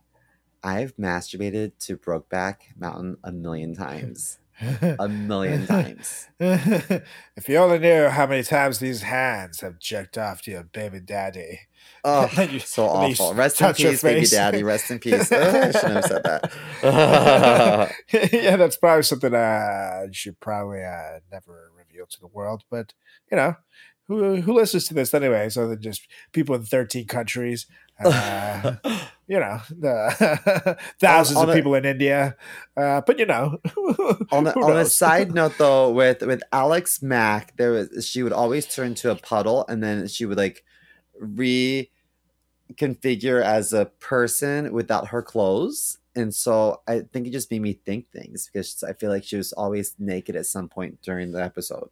[0.62, 4.38] I've masturbated to Brokeback Mountain a million times,
[4.98, 6.28] a million times.
[6.40, 11.00] if you only knew how many times these hands have jerked off to your baby
[11.00, 11.60] daddy.
[12.04, 13.34] Oh, You- so awful.
[13.34, 14.62] Rest in peace, baby daddy.
[14.62, 15.30] Rest in peace.
[15.32, 16.52] Ugh, I shouldn't have said that.
[18.32, 22.62] yeah, that's probably something uh, you should probably uh, never reveal to the world.
[22.70, 22.94] But
[23.30, 23.56] you know,
[24.06, 27.66] who who listens to this anyways, other than just people in thirteen countries?
[28.02, 28.74] Uh,
[29.28, 32.36] you know, the thousands On of a- people in India.
[32.76, 33.58] Uh, but you know,
[34.32, 38.32] on a, on a side note though with with alex mack there was she would
[38.32, 40.64] always turn to a puddle and then she would like
[41.22, 41.88] reconfigure
[43.42, 45.98] as a person without her clothes.
[46.16, 49.36] And so i think it just made me think things because i feel like she
[49.36, 51.90] was always naked at some point during the episode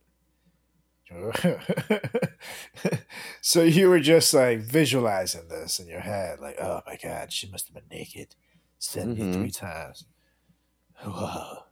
[3.40, 7.50] so you were just like visualizing this in your head, like, oh my god, she
[7.50, 8.34] must have been naked
[8.78, 10.04] 73 times.
[11.04, 11.64] Whoa.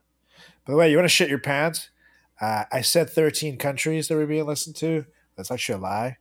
[0.66, 1.90] By the way, you want to shit your pants?
[2.40, 5.04] Uh, I said 13 countries that were being listened to.
[5.36, 6.16] That's actually a lie.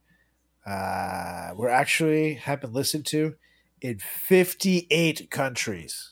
[0.66, 3.36] Uh, we're actually have been listened to
[3.82, 6.12] in 58 countries.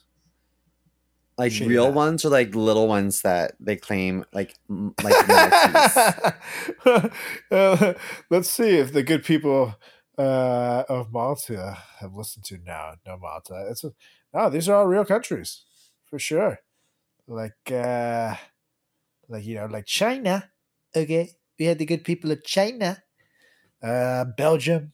[1.38, 1.92] Like Shit, real yeah.
[1.92, 4.58] ones or like little ones that they claim like
[5.04, 5.16] like
[7.52, 7.94] Uh,
[8.30, 9.76] let's see if the good people
[10.18, 12.96] uh, of Malta have listened to now.
[13.06, 13.68] No, Malta.
[13.70, 13.94] It's a,
[14.34, 14.50] no.
[14.50, 15.64] These are all real countries
[16.10, 16.60] for sure.
[17.28, 18.36] Like, uh,
[19.30, 20.50] like you know, like China.
[20.96, 23.04] Okay, we had the good people of China,
[23.84, 24.94] uh, Belgium,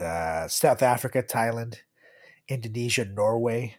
[0.00, 1.78] uh, South Africa, Thailand,
[2.48, 3.76] Indonesia, Norway,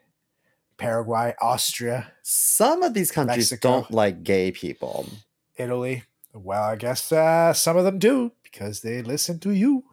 [0.82, 3.70] Paraguay, Austria, some of these countries Mexico.
[3.70, 5.08] don't like gay people
[5.56, 6.04] Italy.
[6.34, 9.84] Well, I guess uh, some of them do because they listen to you.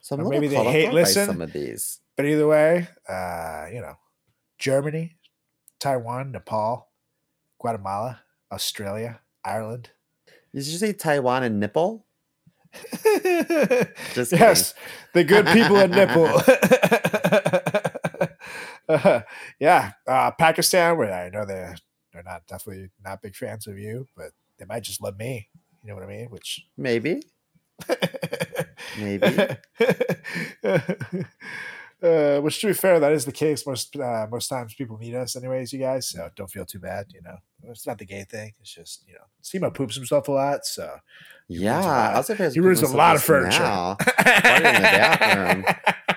[0.00, 1.26] so I'm Or maybe they hate off guard by listen.
[1.26, 3.94] some of these But either way, uh, you know,
[4.58, 5.16] Germany,
[5.78, 6.88] Taiwan, Nepal,
[7.60, 9.90] Guatemala, Australia, Ireland.
[10.52, 12.06] did you say taiwan and nipple
[14.14, 14.74] Just yes,
[15.14, 16.26] the good people in Nipple.
[19.60, 21.76] Yeah, uh, Pakistan, where I know they're
[22.12, 25.48] they're not definitely not big fans of you, but they might just love me.
[25.82, 26.26] You know what I mean?
[26.30, 27.20] Which maybe
[28.98, 29.26] Maybe.
[32.02, 34.74] uh, which, to be fair, that is the case most uh, most times.
[34.74, 35.72] People meet us, anyways.
[35.72, 37.06] You guys, so don't feel too bad.
[37.12, 38.54] You know, it's not the gay thing.
[38.60, 40.90] It's just you know, Simo poops himself a lot, so
[41.50, 43.60] yeah ruins a lot- I was surprised he ruins a lot of furniture.
[43.60, 43.90] now.
[43.90, 45.64] In the bathroom.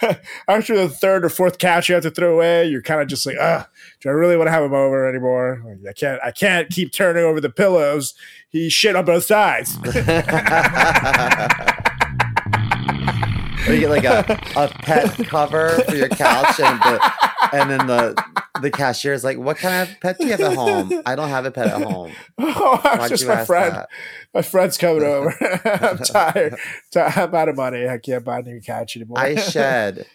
[0.48, 3.26] After the third or fourth couch you have to throw away, you're kind of just
[3.26, 3.68] like, ah,
[4.00, 5.62] do I really want to have him over anymore?
[5.82, 8.14] Like, I can't, I can't keep turning over the pillows.
[8.48, 9.76] He shit on both sides.
[13.66, 17.12] Or you get like a, a pet cover for your couch, and the
[17.52, 18.22] and then the
[18.62, 21.02] the cashier is like, "What kind of pet do you have at home?
[21.04, 22.12] I don't have a pet at home.
[22.38, 23.74] oh, Why'd just my friend.
[23.74, 23.88] that?"
[24.34, 25.34] My friend's coming over.
[25.64, 26.56] I'm tired.
[26.94, 27.88] I'm out of money.
[27.88, 29.18] I can't buy a new couch anymore.
[29.18, 30.06] I shed.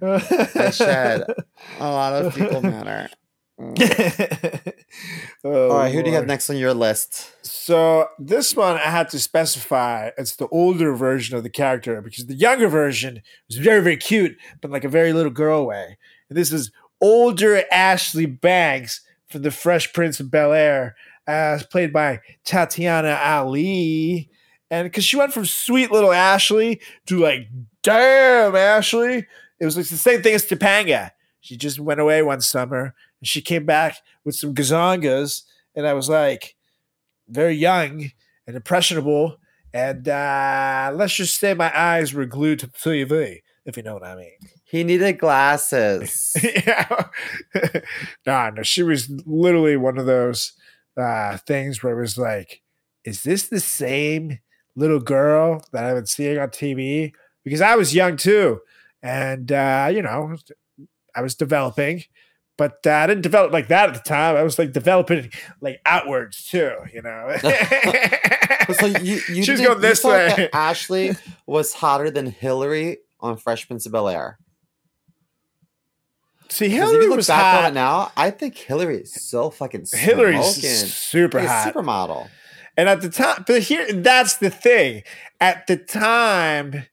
[0.00, 1.24] I shed.
[1.80, 3.08] A lot of people matter.
[3.60, 4.72] Mm.
[5.46, 7.34] Oh, All right, who do you have next on your list?
[7.44, 12.26] So this one I had to specify it's the older version of the character because
[12.26, 15.98] the younger version was very, very cute, but like a very little girl way.
[16.30, 16.70] And this is
[17.02, 20.94] older Ashley Banks from the Fresh Prince of Bel Air,
[21.26, 24.30] as played by Tatyana Ali.
[24.70, 27.48] And because she went from sweet little Ashley to like,
[27.82, 29.26] damn, Ashley.
[29.60, 31.10] it was like the same thing as Topanga.
[31.44, 35.42] She just went away one summer and she came back with some gazongas,
[35.74, 36.56] and I was like
[37.28, 38.12] very young
[38.46, 39.36] and impressionable.
[39.74, 43.92] And uh, let's just say my eyes were glued to the TV, if you know
[43.92, 44.38] what I mean.
[44.64, 46.34] He needed glasses.
[46.42, 47.08] yeah.
[48.26, 50.54] no, no, she was literally one of those
[50.96, 52.62] uh, things where it was like,
[53.04, 54.38] is this the same
[54.76, 57.12] little girl that I've been seeing on TV?
[57.44, 58.60] Because I was young too.
[59.02, 60.38] And, uh, you know,
[61.14, 62.04] I was developing,
[62.56, 64.36] but uh, I didn't develop like that at the time.
[64.36, 67.36] I was like developing like outwards too, you know?
[68.78, 70.48] so you, you She was going this way.
[70.52, 74.38] Ashley was hotter than Hillary on Fresh Prince of Bel Air.
[76.50, 77.70] See, 'Cause if you look was back on hot.
[77.70, 80.70] it now, I think Hillary is so fucking Hillary's smoking.
[80.88, 81.74] super Like a hot.
[81.74, 82.28] supermodel.
[82.76, 85.02] And at the time, but here, that's the thing.
[85.40, 86.86] At the time,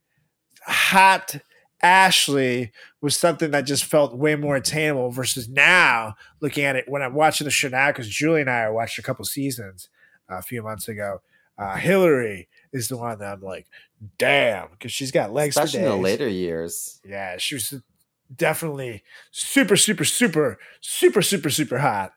[0.65, 1.37] hot
[1.83, 2.71] Ashley
[3.01, 7.13] was something that just felt way more attainable versus now, looking at it when I'm
[7.13, 9.89] watching the show now, because Julie and I watched a couple seasons
[10.31, 11.21] uh, a few months ago.
[11.57, 13.67] Uh, Hillary is the one that I'm like,
[14.17, 16.99] damn, because she's got legs Especially for in the later years.
[17.05, 17.73] Yeah, she was
[18.35, 22.13] definitely super, super, super, super, super, super hot.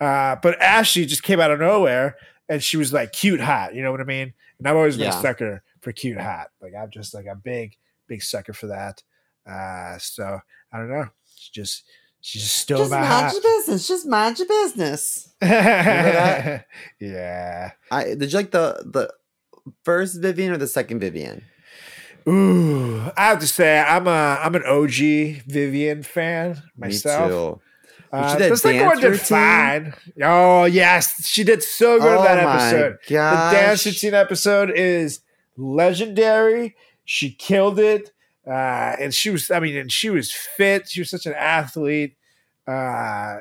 [0.00, 2.16] Uh, but Ashley just came out of nowhere
[2.48, 3.74] and she was like cute hot.
[3.74, 4.32] You know what I mean?
[4.58, 5.18] And I've always been Yeah.
[5.18, 6.48] a sucker for cute hot.
[6.60, 9.02] Like I'm just like a big, big sucker for that.
[9.48, 10.40] Uh, so
[10.72, 11.06] I don't know.
[11.36, 11.84] She just
[12.20, 13.88] she's just still Just my mind your business.
[13.88, 15.32] Just mind your business.
[15.42, 16.62] yeah.
[17.90, 19.12] I did you like the the
[19.84, 21.44] first Vivian or the second Vivian?
[22.28, 27.30] Ooh, I have to say I'm a I'm an OG Vivian fan myself.
[27.30, 27.60] Me too.
[28.10, 29.26] Uh, the second one did routine?
[29.26, 29.94] fine.
[30.22, 32.98] Oh yes, she did so good in Oh that my episode.
[33.06, 33.86] The dance gosh.
[33.86, 35.20] routine episode is
[35.56, 36.74] legendary.
[37.04, 38.12] She killed it,
[38.48, 39.50] uh, and she was.
[39.50, 40.88] I mean, and she was fit.
[40.88, 42.16] She was such an athlete.
[42.66, 43.38] Uh,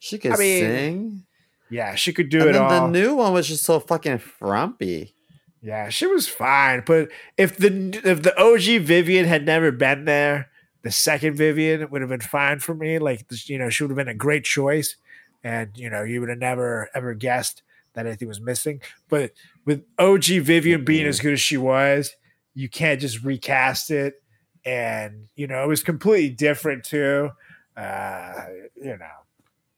[0.00, 1.22] She could I mean, sing.
[1.70, 2.86] yeah, she could do and it then all.
[2.86, 5.14] the new one was just so fucking frumpy.
[5.60, 6.82] Yeah, she was fine.
[6.86, 10.48] But if the if the OG Vivian had never been there,
[10.82, 12.98] the second Vivian would have been fine for me.
[12.98, 14.96] Like you know, she would have been a great choice,
[15.44, 17.62] and you know, you would have never ever guessed
[17.94, 18.80] that anything was missing.
[19.08, 19.32] But
[19.66, 22.16] with OG Vivian being as good as she was,
[22.54, 24.21] you can't just recast it.
[24.64, 27.30] And you know, it was completely different too.
[27.76, 28.44] Uh,
[28.76, 29.22] you know,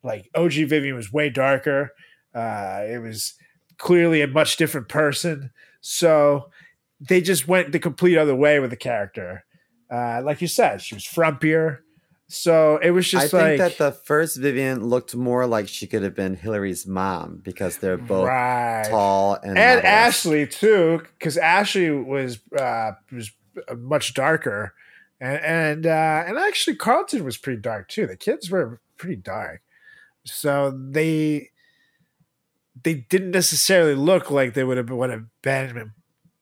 [0.03, 1.93] like OG Vivian was way darker.
[2.35, 3.35] Uh, it was
[3.79, 5.51] clearly a much different person.
[5.81, 6.51] So
[7.01, 9.45] they just went the complete other way with the character.
[9.91, 11.79] Uh, like you said, she was frumpier.
[12.27, 15.87] So it was just I just think that the first Vivian looked more like she
[15.87, 18.87] could have been Hillary's mom because they're both right.
[18.89, 19.85] tall and and modest.
[19.85, 23.31] Ashley too, because Ashley was uh, was
[23.77, 24.75] much darker,
[25.21, 28.07] and and uh, and actually Carlton was pretty dark too.
[28.07, 29.63] The kids were pretty dark,
[30.25, 31.51] so they
[32.83, 35.93] they didn't necessarily look like they would have would have been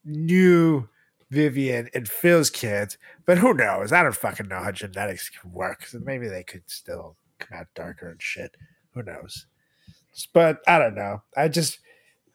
[0.05, 0.89] new
[1.31, 2.99] Vivian and Phil's kids.
[3.25, 3.93] But who knows?
[3.93, 5.87] I don't fucking know how genetics can work.
[5.87, 8.57] So maybe they could still come out darker and shit.
[8.95, 9.47] Who knows?
[10.35, 11.23] But I don't know.
[11.37, 11.79] I just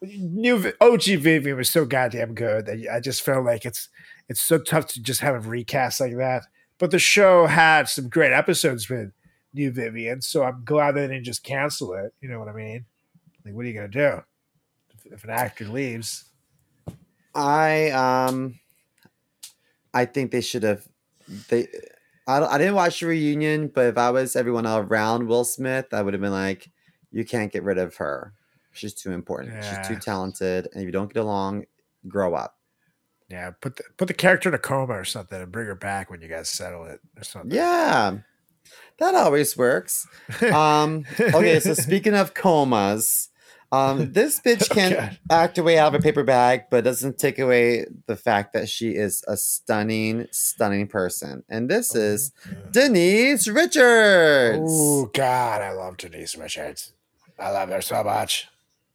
[0.01, 3.89] new OG Vivian was so goddamn good that I just felt like it's
[4.29, 6.43] it's so tough to just have a recast like that.
[6.77, 9.11] But the show had some great episodes with
[9.53, 12.13] new Vivian, so I'm glad they didn't just cancel it.
[12.21, 12.85] You know what I mean?
[13.43, 14.21] Like, what are you gonna do
[14.93, 16.25] if, if an actor leaves?
[17.33, 18.59] I um
[19.93, 20.87] I think they should have
[21.49, 21.67] they
[22.27, 26.01] I, I didn't watch the reunion, but if I was everyone around Will Smith, I
[26.01, 26.69] would have been like,
[27.11, 28.33] you can't get rid of her.
[28.77, 29.63] She's too important.
[29.63, 30.67] She's too talented.
[30.71, 31.65] And if you don't get along,
[32.07, 32.55] grow up.
[33.29, 36.09] Yeah, put the put the character in a coma or something and bring her back
[36.09, 37.51] when you guys settle it or something.
[37.51, 38.19] Yeah.
[38.99, 40.07] That always works.
[40.41, 43.29] Um, okay, so speaking of comas,
[43.71, 47.85] um, this bitch can act away out of a paper bag, but doesn't take away
[48.07, 51.43] the fact that she is a stunning, stunning person.
[51.49, 52.31] And this is
[52.71, 54.59] Denise Richards.
[54.63, 56.93] Oh God, I love Denise Richards.
[57.39, 58.47] I love her so much.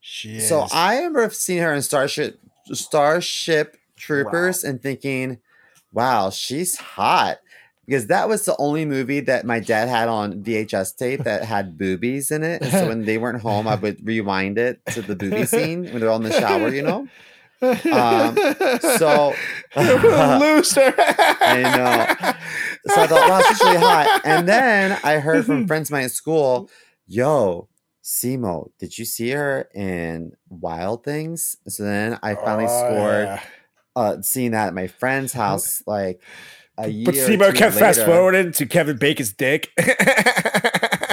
[0.03, 0.49] She is.
[0.49, 2.39] So I remember seeing her in Starship
[2.73, 5.39] Starship Troopers and thinking,
[5.93, 7.39] "Wow, she's hot."
[7.87, 11.77] Because that was the only movie that my dad had on VHS tape that had
[11.79, 12.63] boobies in it.
[12.65, 16.09] So when they weren't home, I would rewind it to the booby scene when they're
[16.11, 17.09] all in the shower, you know?
[17.61, 18.37] um,
[18.99, 19.35] so-
[19.77, 20.95] loser.
[20.97, 22.95] I know.
[22.95, 24.21] So I thought, wow, she's really hot.
[24.25, 26.71] And then I heard from friends of mine at school,
[27.09, 27.69] yo,
[28.03, 31.57] Simo, did you see her in Wild Things?
[31.69, 33.43] So then I finally Oh, scored yeah.
[33.95, 36.21] uh seeing that at my friend's house like
[36.79, 37.05] a year.
[37.07, 39.71] But two kept fast forwarding to Kevin Bacon's dick.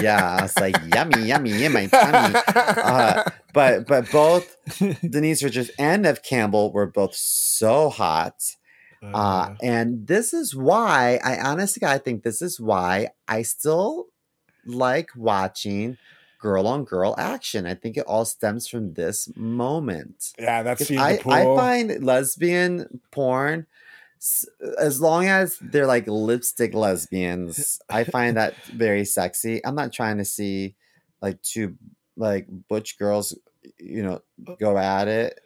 [0.01, 2.35] yeah, I was like, yummy, yummy in my tummy.
[2.55, 3.23] Uh,
[3.53, 4.55] but but both
[5.01, 8.35] Denise Richards and Neve Campbell were both so hot.
[9.01, 14.07] Uh, and this is why I honestly I think this is why I still
[14.65, 15.97] like watching
[16.39, 17.65] girl on girl action.
[17.65, 20.33] I think it all stems from this moment.
[20.39, 21.33] yeah, that's I, the pool.
[21.33, 23.67] I find lesbian porn
[24.77, 29.65] as long as they're like lipstick lesbians, I find that very sexy.
[29.65, 30.75] I'm not trying to see
[31.21, 31.75] like two
[32.17, 33.37] like butch girls,
[33.77, 34.21] you know,
[34.59, 35.39] go at it.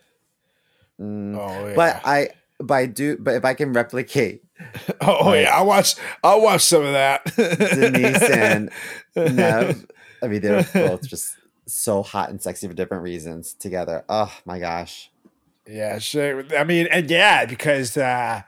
[0.99, 1.75] Mm, oh, yeah.
[1.75, 2.29] But I,
[2.59, 4.43] but I do, but if I can replicate
[5.01, 5.95] oh, like- yeah, I watch.
[6.23, 7.25] I'll watch some of that.
[7.35, 8.71] Denise and
[9.15, 9.85] Neve,
[10.23, 14.03] I mean, they're both just so hot and sexy for different reasons together.
[14.09, 15.11] Oh my gosh.
[15.67, 16.43] Yeah, sure.
[16.57, 18.41] I mean, and yeah, because uh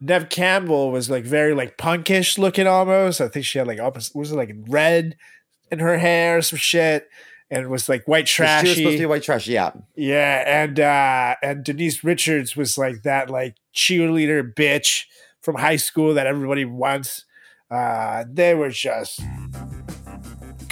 [0.00, 3.20] Neve Campbell was like very like punkish looking almost.
[3.20, 5.16] I think she had like almost was it like red
[5.70, 7.08] in her hair, or some shit,
[7.50, 9.46] and was like white She was supposed to be white trash.
[9.46, 9.72] Yeah.
[9.94, 15.04] Yeah, and uh and Denise Richards was like that like cheerleader bitch
[15.40, 17.24] from high school that everybody wants.
[17.70, 19.20] Uh they were just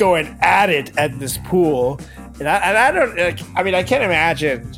[0.01, 2.01] going at it at this pool.
[2.41, 4.73] And I, and I don't like, I mean I can't imagine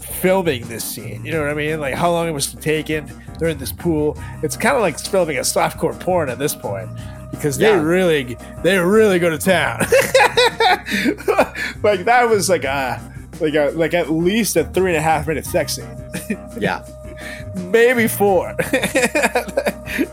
[0.00, 1.24] filming this scene.
[1.24, 1.78] You know what I mean?
[1.78, 3.08] Like how long it was taken.
[3.38, 4.18] They're in this pool.
[4.42, 6.90] It's kind of like filming a softcore porn at this point
[7.30, 7.80] because they Yeah.
[7.80, 9.80] really they really go to town.
[11.82, 13.00] like that was like a
[13.40, 15.86] like a like at least a three and a half minute sex scene,
[16.58, 16.84] Yeah.
[17.54, 18.54] Maybe four.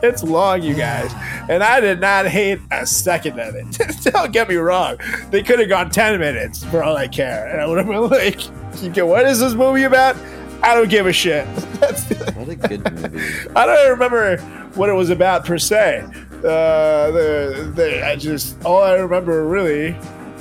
[0.01, 1.11] it's long, you guys,
[1.49, 4.01] and I did not hate a second of it.
[4.11, 4.97] Don't get me wrong;
[5.29, 8.09] they could have gone ten minutes for all I care, and I would have been
[8.09, 8.41] like,
[8.83, 10.15] "Okay, "What is this movie about?"
[10.63, 11.45] I don't give a shit.
[11.79, 13.49] That's What a good movie.
[13.55, 14.38] I don't even remember
[14.73, 16.03] what it was about per se.
[16.38, 19.95] Uh, the, the, I just all I remember really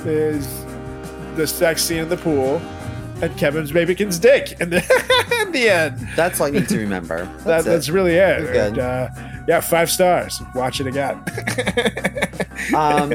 [0.05, 0.65] is
[1.35, 2.59] the sex scene in the pool
[3.21, 4.77] and Kevin's Bacon's dick in the,
[5.45, 5.99] in the end.
[6.15, 7.25] That's all you need to remember.
[7.37, 8.55] That, That's, that's really it.
[8.55, 9.09] And, uh,
[9.47, 10.41] yeah, five stars.
[10.55, 11.23] Watch it again.
[12.75, 13.09] Um,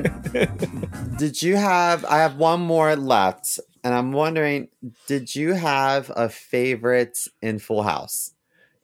[1.18, 2.04] did you have?
[2.06, 4.68] I have one more left, and I'm wondering,
[5.06, 8.32] did you have a favorite in Full House?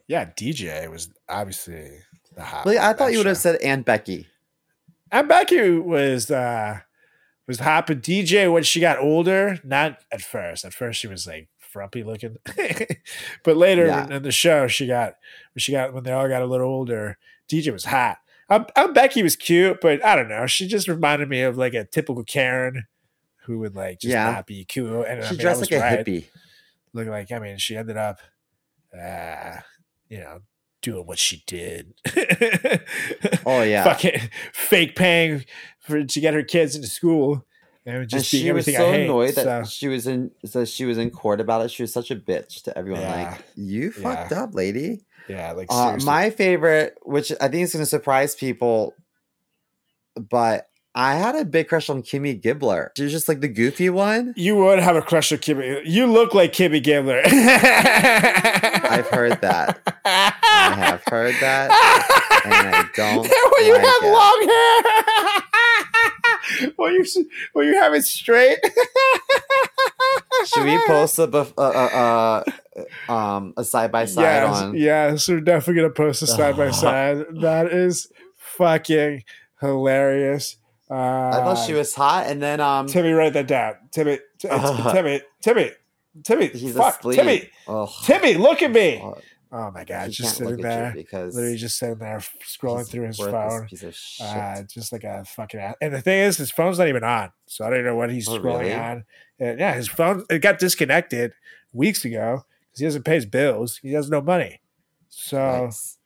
[0.08, 1.90] yeah, DJ was obviously
[2.34, 2.66] the hot.
[2.66, 4.26] Like, I thought you would have said Aunt Becky.
[5.12, 6.80] And Becky was uh
[7.49, 10.64] was hot, but DJ when she got older, not at first.
[10.64, 12.36] At first she was like frumpy looking.
[13.44, 14.07] but later Yeah.
[14.16, 15.14] in the show, she got
[15.55, 17.18] when she got when they all got a little older,
[17.51, 18.18] DJ was hot.
[18.51, 20.46] Um, um, Becky was cute, but I don't know.
[20.46, 22.84] She just reminded me of like a typical Karen
[23.44, 24.30] who would like just Yeah.
[24.30, 24.86] not be cute.
[25.07, 26.07] And I She mean, dressed like a right.
[26.07, 26.26] hippie.
[26.92, 28.20] Look like I mean, she ended up,
[28.99, 29.57] uh,
[30.09, 30.40] you know,
[30.80, 31.92] doing what she did.
[33.46, 33.84] Oh, yeah.
[33.84, 35.44] fucking fake paying
[35.89, 37.45] for to get her kids into school
[37.86, 39.05] and And just being she was everything so I hate.
[39.07, 40.30] annoyed that so, she was in.
[40.45, 41.70] So she was in court about it.
[41.70, 43.01] She was such a bitch to everyone.
[43.03, 43.30] Yeah.
[43.30, 44.03] Like you Yeah.
[44.03, 45.01] fucked up, lady.
[45.28, 48.95] yeah, like Uh, my favorite, which I think is going to surprise people,
[50.16, 52.91] but I had a big crush on Kimmy Gibbler.
[52.97, 54.32] She was just like the goofy one.
[54.36, 55.82] you would have a crush on Kimmy.
[55.84, 57.22] You look like Kimmy Gibbler.
[57.24, 59.78] I've heard that.
[60.05, 61.70] I have heard that,
[62.45, 63.20] and I don't.
[63.22, 65.43] when you like have long hair.
[66.76, 67.05] When you
[67.53, 68.59] when you have it straight.
[70.46, 72.44] Should we post a bef- uh, uh,
[73.09, 74.76] uh, um a side by side yes, on?
[74.76, 77.24] yes, we're definitely gonna post a side by side.
[77.40, 79.24] That is fucking
[79.61, 80.57] hilarious.
[80.90, 83.74] Uh, I thought she was hot, and then um, Timmy, write that down.
[83.90, 85.70] Timmy, t- it's- Timmy, Timmy,
[86.24, 86.46] Timmy.
[86.49, 87.16] he's fuck, asleep.
[87.18, 87.88] Timmy, Ugh.
[88.05, 89.03] Timmy, look at me.
[89.51, 93.16] Oh, my god, he just sitting there, because literally just sitting there scrolling through his
[93.16, 93.66] phone.
[93.66, 94.26] Piece of shit.
[94.26, 95.74] Uh, just like a fucking ass.
[95.80, 98.28] And the thing is, his phone's not even on, so I don't know what he's
[98.28, 98.74] Oh, scrolling really?
[98.74, 99.05] on.
[99.38, 101.32] And yeah, his phone it got disconnected
[101.72, 103.78] weeks ago because he doesn't pay his bills.
[103.78, 104.61] He has no money,
[105.09, 105.96] so Yikes.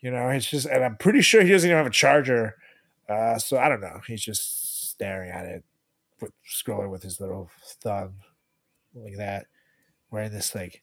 [0.00, 0.66] you know it's just.
[0.66, 2.56] And I'm pretty sure he doesn't even have a charger.
[3.08, 4.00] Uh, so I don't know.
[4.06, 5.64] He's just staring at it,
[6.20, 8.16] with, scrolling with his little thumb
[8.94, 9.46] like that,
[10.10, 10.82] wearing this like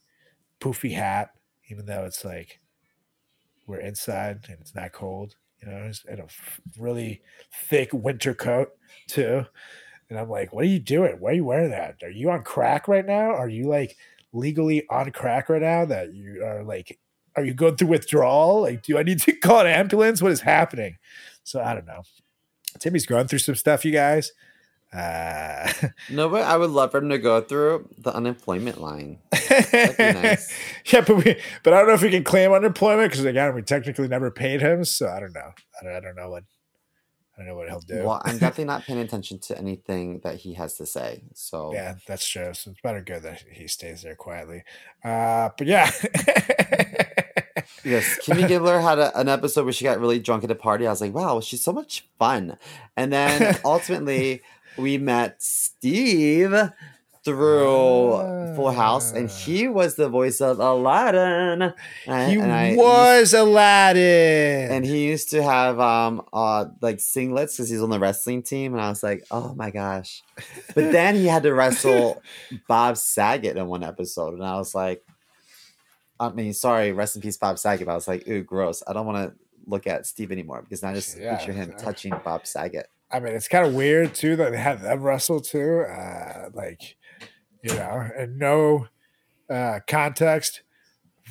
[0.59, 1.30] poofy hat,
[1.70, 2.59] even though it's like
[3.65, 5.36] we're inside and it's not cold.
[5.61, 6.28] You know, he's in a
[6.80, 8.70] really thick winter coat
[9.07, 9.45] too.
[10.09, 11.18] And I'm like, what are you doing?
[11.20, 11.97] Why are you wearing that?
[12.03, 13.32] Are you on crack right now?
[13.32, 13.97] Are you like
[14.32, 15.86] legally on crack right now?
[15.86, 16.99] That you are like,
[17.36, 18.61] are you going through withdrawal?
[18.61, 20.22] Like, do I need to call an ambulance?
[20.22, 20.97] What is happening?
[21.43, 22.03] So I don't know.
[22.80, 24.32] Timmy's going through some stuff, you guys.
[24.93, 25.71] Uh,
[26.09, 29.19] No, but I would love for him to go through the unemployment line.
[29.31, 29.38] be
[29.99, 30.51] nice.
[30.85, 33.61] Yeah, but we, but I don't know if we can claim unemployment because again, we
[33.61, 35.51] technically never paid him, so I don't know.
[35.81, 36.43] I don't, I don't know what
[37.38, 38.03] I don't know what he'll do.
[38.03, 41.21] Well, I'm definitely not paying attention to anything that he has to say.
[41.35, 42.53] So Yeah, that's true.
[42.53, 44.63] So it's better good that he stays there quietly.
[45.03, 45.91] Uh, but yeah.
[47.83, 50.85] Yes, Kimmy Gibbler had a, an episode where she got really drunk at a party.
[50.85, 52.57] I was like, wow, she's so much fun.
[52.95, 54.41] And then ultimately,
[54.78, 56.53] we met Steve
[57.23, 58.23] through
[58.55, 61.73] Full House, and he was the voice of Aladdin.
[62.05, 64.71] And he and I was Aladdin.
[64.71, 68.73] and he used to have um uh like singlets because he's on the wrestling team,
[68.73, 70.23] and I was like, oh my gosh.
[70.73, 72.23] But then he had to wrestle
[72.67, 75.03] Bob Saget in one episode, and I was like,
[76.19, 77.86] I mean, sorry, rest in peace, Bob Saget.
[77.86, 78.82] But I was like, ooh, gross.
[78.88, 81.73] I don't want to look at Steve anymore because now I just Yeah, picture him
[81.78, 82.88] uh, touching Bob Saget.
[83.12, 85.82] I mean, it's kind of weird too that they had them wrestle too.
[85.82, 86.97] Uh, like,
[87.64, 88.88] you know, and no
[89.49, 90.62] uh, context.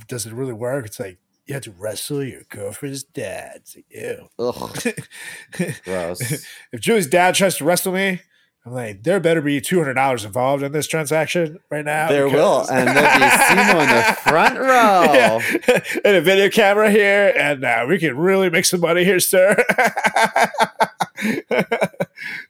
[0.09, 0.87] Does it really work?
[0.87, 3.57] It's like you have to wrestle your girlfriend's dad.
[3.57, 4.29] It's like, ew.
[4.39, 6.45] Ugh, gross.
[6.72, 8.20] if Julie's dad tries to wrestle me,
[8.66, 12.09] I'm like, there better be two hundred dollars involved in this transaction right now.
[12.09, 14.66] There will, and there'll be Simo in the front row.
[15.14, 15.81] Yeah.
[16.05, 19.57] and a video camera here, and uh, we can really make some money here, sir.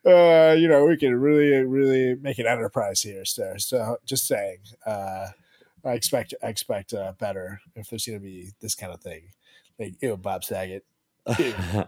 [0.06, 3.58] uh, you know, we can really, really make an enterprise here, sir.
[3.58, 5.28] So, just saying, uh,
[5.84, 9.22] I expect, I expect uh, better if there's going to be this kind of thing.
[9.78, 10.84] Like, ew, Bob Saget.
[11.38, 11.54] Ew.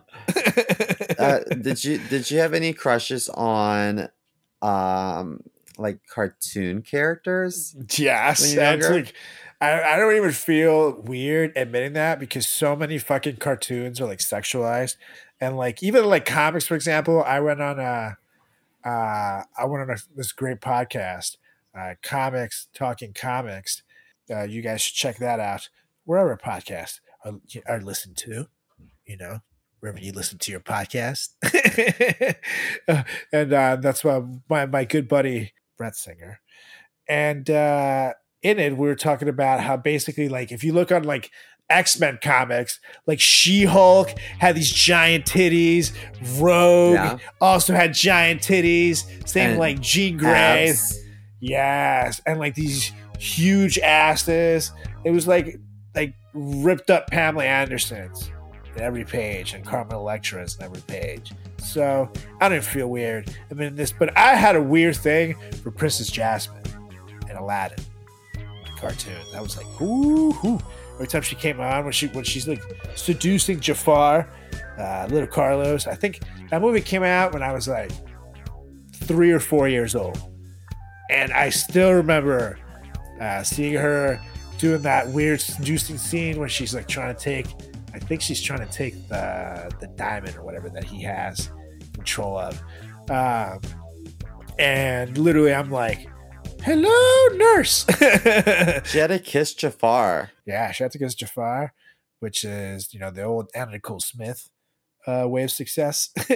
[1.19, 4.09] uh, did you did you have any crushes on
[4.63, 5.41] um
[5.79, 7.77] like cartoon characters?
[7.97, 9.15] Yes, when you're like
[9.61, 14.21] I, I don't even feel weird admitting that because so many fucking cartoons are like
[14.21, 14.97] sexualized,
[15.41, 17.23] and like even like comics, for example.
[17.25, 18.17] I went on a,
[18.85, 21.37] uh, I went on a, this great podcast,
[21.79, 23.83] uh, comics talking comics.
[24.31, 25.69] Uh, you guys should check that out
[26.05, 27.35] wherever podcasts are,
[27.67, 28.47] are listened to.
[29.07, 29.41] You know,
[29.81, 31.31] wherever you listen to your podcast,
[32.89, 33.03] Uh,
[33.33, 36.41] and uh, that's why my my good buddy Brett Singer
[37.09, 38.13] and uh
[38.43, 41.31] in it we were talking about how basically like if you look on like
[41.71, 45.93] x-men comics like she-hulk had these giant titties
[46.41, 47.19] rogue Yeah.
[47.41, 50.69] also had giant titties same And like jean grey.
[50.71, 50.99] Abs.
[51.41, 54.71] yes and like these huge asses.
[55.05, 55.59] It was like
[55.95, 58.31] like ripped up pamela andersons
[58.77, 61.33] in every page and carmen electra's in every page.
[61.59, 62.11] So
[62.41, 63.35] i didn't feel weird.
[63.51, 66.63] I mean this but i had a weird thing for princess jasmine
[67.29, 67.85] and aladdin
[68.79, 69.21] cartoon.
[69.33, 70.59] That was like ooh, ooh.
[70.95, 72.63] every time she came on when she when she's like
[72.95, 74.29] seducing jafar
[74.79, 76.21] uh, little carlos i think
[76.51, 77.91] that movie came out when i was like
[78.95, 80.19] three or four years old.
[81.11, 82.59] And i still remember
[83.21, 84.21] uh, seeing her
[84.59, 87.47] doing that weird seducing scene where she's like trying to take
[87.95, 91.51] i think she's trying to take the the diamond or whatever that he has
[91.95, 92.63] control of.
[93.11, 93.61] Um,
[94.59, 96.09] and literally i'm like
[96.63, 97.87] hello nurse
[98.91, 100.31] She had to kiss Jafar.
[100.47, 101.73] yeah she had to kiss jafar
[102.21, 104.51] which is you know the old anna nicole smith
[105.07, 106.11] uh, way of success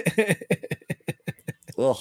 [1.77, 1.97] Ugh.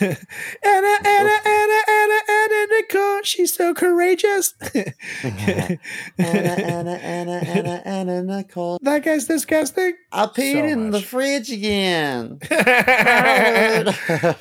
[0.00, 0.16] Anna,
[0.64, 2.20] Anna, Anna, Anna,
[2.58, 4.54] Anna Nicole, she's so courageous.
[5.24, 5.78] Anna,
[6.18, 8.78] Anna, Anna, Anna, Anna, Nicole.
[8.82, 9.94] that guy's disgusting.
[10.12, 12.38] I peed So in the fridge again.
[12.50, 13.88] Howard.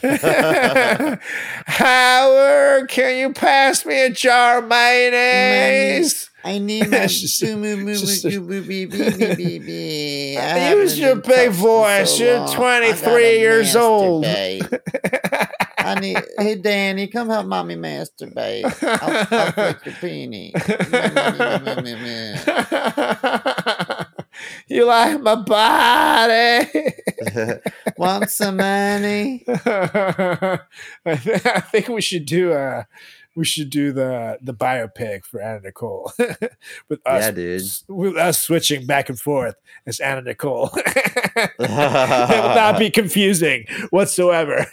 [1.67, 6.29] Howard, can you pass me a jar of mayonnaise?
[6.43, 7.41] I need my Use
[10.97, 12.17] your big voice.
[12.17, 14.25] so You're 23 years old.
[15.95, 15.97] masturbate.
[15.97, 16.23] I need.
[16.37, 18.63] Hey, Danny, come help mommy masturbate.
[18.83, 20.53] I'll, I'll flick your peenie.
[24.67, 26.69] you like my body?
[27.97, 29.43] Want some money?
[29.47, 30.59] I
[31.05, 32.83] th- I think we should do uh
[33.35, 36.11] we should do the the biopic for Anna Nicole
[36.89, 37.61] with us Yeah, dude.
[37.87, 39.55] with us switching back and forth
[39.85, 40.69] as Anna Nicole.
[40.75, 41.67] it will
[42.55, 44.65] not be confusing whatsoever.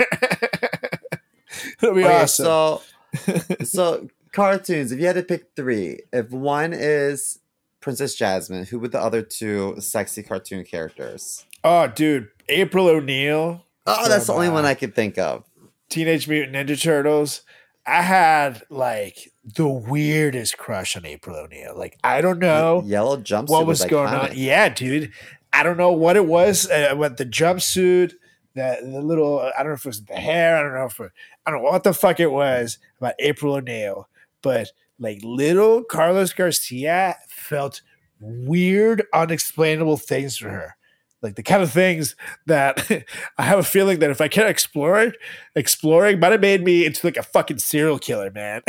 [1.93, 2.44] Be Okay, awesome.
[2.44, 2.82] so,
[3.65, 4.93] so cartoons.
[4.93, 7.39] If you had to pick three, if one is
[7.81, 11.44] Princess Jasmine, who would the other two sexy cartoon characters?
[11.62, 13.65] oh, dude, April O'Neil.
[13.86, 15.44] Oh, that's the only one I could think of.
[15.90, 17.43] Teenage Mutant Ninja Turtles.
[17.86, 21.74] I had like the weirdest crush on April O'Neil.
[21.77, 22.82] Like I don't know.
[22.86, 23.51] Yellow jumpsuit.
[23.51, 24.31] what was going on.
[24.35, 25.12] Yeah, dude.
[25.52, 26.69] I don't know what it was.
[26.69, 28.15] Uh, what the jumpsuit,
[28.55, 30.86] the, the little uh, I don't know if it was the hair, I don't know
[30.86, 31.12] if it,
[31.47, 34.09] I don't know what the fuck it was about April O'Neil,
[34.43, 37.82] but like little Carlos Garcia felt
[38.20, 40.76] weird, unexplainable things for her.
[41.24, 42.16] Like the kind of things
[42.47, 42.86] that
[43.39, 45.12] I have a feeling that if I kept exploring,
[45.56, 48.60] exploring might have made me into like a fucking serial killer, man.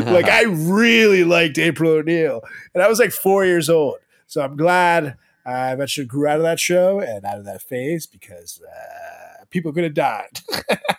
[0.00, 2.42] like I really liked April O'Neil,
[2.74, 3.96] and I was like four years old.
[4.26, 8.06] So I'm glad I eventually grew out of that show and out of that phase
[8.06, 10.40] because uh, people could have died,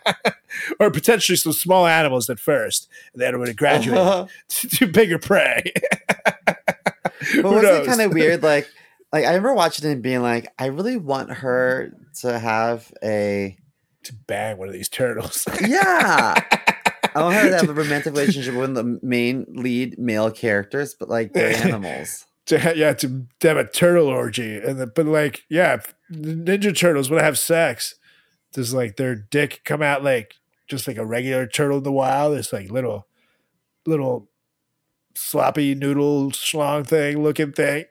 [0.79, 5.19] or potentially some small animals at first, and then would have graduated to, to bigger
[5.19, 5.71] prey.
[7.35, 7.87] But Who was knows?
[7.87, 8.43] it kind of weird?
[8.43, 8.69] Like,
[9.11, 13.57] like I remember watching it and being like, I really want her to have a
[14.03, 15.47] to bang one of these turtles.
[15.67, 16.35] yeah.
[17.15, 21.09] I want her to have a romantic relationship with the main lead male characters, but
[21.09, 22.25] like they're animals.
[22.45, 25.77] To ha- yeah to, to have a turtle orgy and the, but like yeah
[26.09, 27.95] the ninja turtles would have sex
[28.55, 30.35] does like their dick come out like
[30.67, 32.37] just like a regular turtle in the wild?
[32.37, 33.07] It's like little
[33.85, 34.29] little
[35.13, 37.85] sloppy noodle schlong thing looking thing.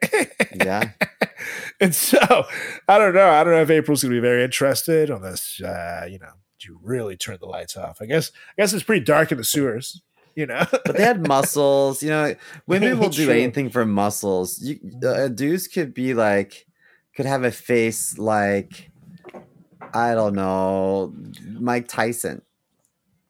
[0.55, 0.91] Yeah.
[1.79, 2.45] and so
[2.87, 6.17] i don't know i don't know if april's gonna be very interested unless uh you
[6.17, 7.97] know you really turn the lights off.
[8.01, 10.01] I guess i guess it's pretty dark in the sewers
[10.41, 12.03] you know But they had muscles.
[12.03, 12.35] You know,
[12.67, 14.59] women will do anything for muscles.
[14.61, 16.67] You, uh, dudes could be like,
[17.15, 18.91] could have a face like,
[19.93, 21.13] I don't know,
[21.43, 22.41] Mike Tyson.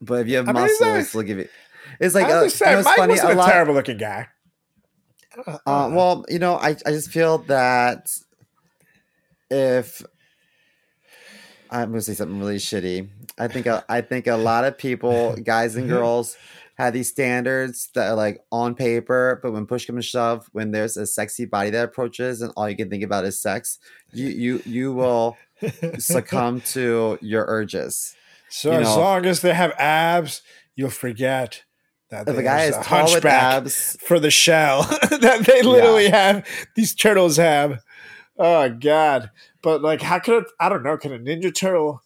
[0.02, 1.48] But if you have I mean, muscles, they'll give you.
[2.00, 3.12] It's like, I uh, was you know, saying, it's Mike funny.
[3.12, 4.28] wasn't A lot, terrible looking guy
[5.48, 8.10] Uh, well, you know, I, I just feel that
[9.50, 10.02] if
[11.70, 15.36] I'm gonna say something really shitty, I think a, I think a lot of people,
[15.36, 16.38] guys and girls,
[16.76, 20.72] have these standards that are like on paper, but when push comes to shove, when
[20.72, 23.80] there's a sexy body that approaches and all you can think about is sex,
[24.14, 25.38] you you you will
[25.98, 28.16] succumb to your urges.
[28.50, 30.42] So you as long as they have abs,
[30.76, 31.64] you'll forget
[32.10, 36.10] that If a guy is a tall with abs, for the shell that they literally
[36.10, 36.46] have.
[36.76, 37.82] These turtles have.
[38.38, 39.32] Oh God!
[39.62, 40.98] But like, how could it, I don't know?
[40.98, 42.02] Can a ninja turtle?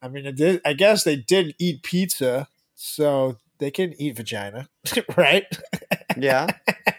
[0.00, 4.68] I mean, it did, I guess they did eat pizza, so they can eat vagina,
[5.16, 5.44] right?
[6.16, 6.46] yeah,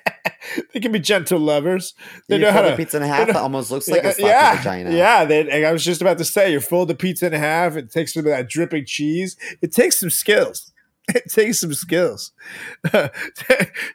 [0.73, 1.93] they can be gentle lovers.
[2.27, 3.27] They you know how to pizza in half.
[3.27, 4.91] That almost looks like a sloppy yeah, vagina.
[4.91, 7.75] Yeah, they, I was just about to say, you fold the pizza in half.
[7.75, 9.37] It takes some of that dripping cheese.
[9.61, 10.71] It takes some skills.
[11.09, 12.33] It takes some skills.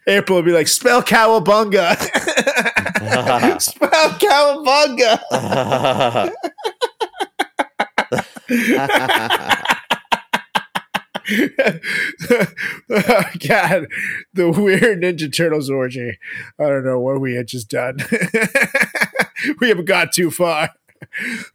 [0.07, 1.99] April would be like, "Spell cowabunga."
[3.61, 5.21] Spell cowabunga.
[12.89, 13.87] God,
[14.33, 16.19] the weird Ninja Turtles orgy.
[16.59, 17.99] I don't know what we had just done.
[19.61, 20.71] we haven't got too far.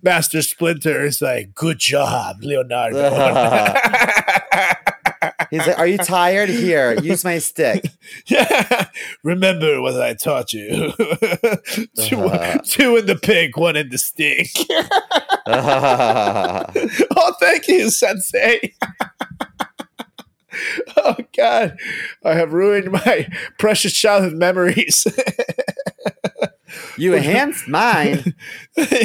[0.02, 2.98] Master Splinter is like, good job, Leonardo.
[5.50, 6.50] He's like, "Are you tired?
[6.50, 7.86] Here, use my stick."
[8.28, 8.88] yeah.
[9.24, 10.92] Remember what I taught you.
[11.98, 12.60] two, uh-huh.
[12.66, 14.50] two in the pink, one in the stink.
[17.16, 18.76] oh, thank you, Sensei.
[20.98, 21.78] oh, God.
[22.24, 23.28] I have ruined my
[23.60, 25.06] precious childhood memories.
[26.98, 28.36] you enhanced mine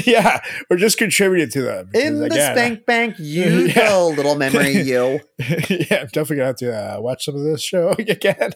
[0.05, 1.91] yeah, or just contributed to them.
[1.95, 3.15] in the again, spank bank.
[3.19, 3.89] You Yeah.
[3.89, 4.73] go, little memory.
[4.83, 5.21] You.
[5.39, 8.53] yeah, I'm definitely gonna have to uh, watch some of this show again.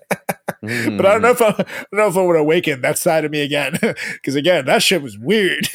[0.64, 0.96] Mm.
[0.96, 3.24] but I don't know if I, I don't know if I would awaken that side
[3.24, 3.78] of me again.
[4.14, 5.68] Because again, that shit was weird.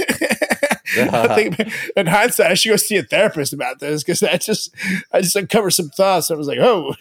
[0.97, 1.59] I think
[1.95, 4.75] in hindsight, I should go see a therapist about this because I just
[5.11, 6.31] I just uncovered some thoughts.
[6.31, 6.95] I was like, oh,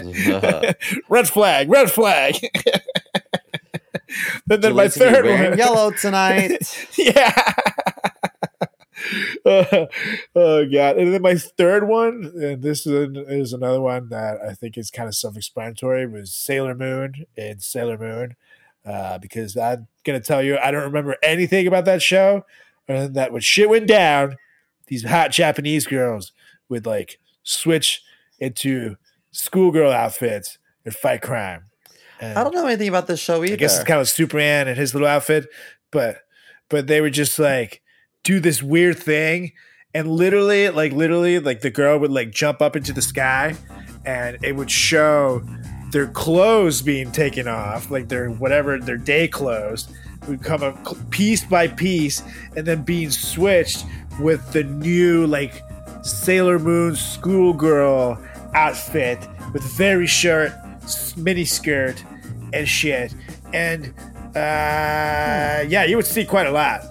[1.08, 2.36] red flag, red flag.
[4.50, 6.88] and then my Julie's gonna be third one, yellow tonight.
[6.96, 7.52] yeah.
[9.46, 9.86] Uh,
[10.36, 10.98] oh god!
[10.98, 14.90] And then my third one, and this is, is another one that I think is
[14.90, 18.36] kind of self-explanatory, was Sailor Moon and Sailor Moon,
[18.84, 22.44] uh, because I'm gonna tell you I don't remember anything about that show,
[22.98, 24.36] than that when shit went down,
[24.86, 26.32] these hot Japanese girls
[26.68, 28.02] would like switch
[28.38, 28.96] into
[29.30, 31.64] schoolgirl outfits and fight crime.
[32.20, 33.54] And I don't know anything about this show either.
[33.54, 35.48] I guess it's kind of Superman and his little outfit,
[35.90, 36.18] but
[36.68, 37.82] but they would just like
[38.22, 39.52] do this weird thing,
[39.94, 43.56] and literally, like literally, like the girl would like jump up into the sky,
[44.04, 45.42] and it would show
[45.92, 49.88] their clothes being taken off, like their whatever their day clothes
[50.28, 50.76] would come up
[51.10, 52.22] piece by piece,
[52.56, 53.84] and then being switched
[54.20, 55.62] with the new like
[56.02, 58.18] Sailor Moon schoolgirl
[58.54, 59.18] outfit
[59.52, 60.52] with very short
[61.16, 62.02] mini skirt
[62.52, 63.14] and shit.
[63.52, 63.92] And
[64.36, 66.82] uh, yeah, you would see quite a lot.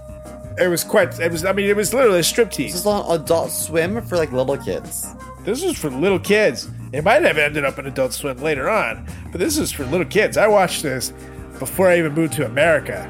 [0.57, 1.17] it was quite.
[1.19, 1.45] It was.
[1.45, 2.73] I mean, it was literally a This striptease.
[2.73, 5.07] is on Adult Swim for like little kids.
[5.43, 6.69] This was for little kids.
[6.91, 10.05] It might have ended up in Adult Swim later on, but this is for little
[10.07, 10.35] kids.
[10.37, 11.13] I watched this
[11.59, 13.09] before I even moved to America.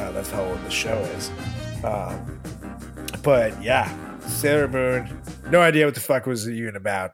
[0.00, 1.30] Uh, that's how old the show is.
[1.84, 2.40] Um,
[3.22, 5.20] but yeah, Sailor Moon.
[5.50, 7.12] No idea what the fuck was it even about.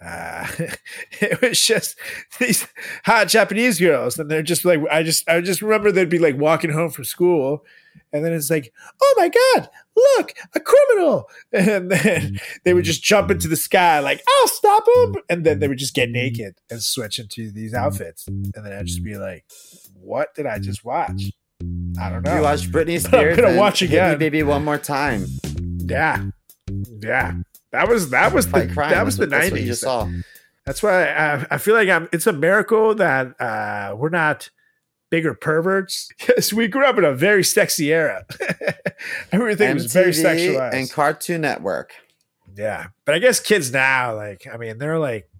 [0.00, 0.46] Uh,
[1.20, 1.96] it was just
[2.38, 2.66] these
[3.04, 6.38] hot Japanese girls, and they're just like I just I just remember they'd be like
[6.38, 7.66] walking home from school,
[8.14, 8.72] and then it's like,
[9.02, 14.00] oh my god, look, a criminal, and then they would just jump into the sky
[14.00, 17.74] like, I'll stop him, and then they would just get naked and switch into these
[17.74, 19.44] outfits, and then I'd just be like,
[19.92, 21.30] what did I just watch?
[21.98, 22.36] I don't know.
[22.36, 24.18] You watched Britney But I'm gonna watch again.
[24.18, 25.26] Baby one more time.
[25.78, 26.24] Yeah,
[27.02, 27.34] yeah.
[27.72, 29.84] That was that was the that was the That's what you nineties.
[30.64, 32.08] That's why I, I feel like I'm.
[32.12, 34.50] It's a miracle that uh, we're not
[35.10, 36.10] bigger perverts.
[36.28, 38.26] Yes, we grew up in a very sexy era.
[39.32, 40.24] Everything was very MTV
[40.56, 40.74] sexualized.
[40.74, 41.92] and Cartoon Network.
[42.56, 45.30] yeah, but I guess kids now, like, I mean, they're like,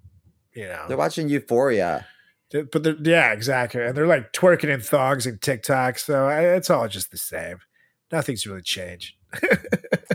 [0.55, 2.07] you know, They're watching Euphoria.
[2.51, 3.83] But they're, yeah, exactly.
[3.83, 5.99] And they're like twerking in thongs and TikTok.
[5.99, 7.59] So I, it's all just the same.
[8.13, 9.15] Nothing's really changed.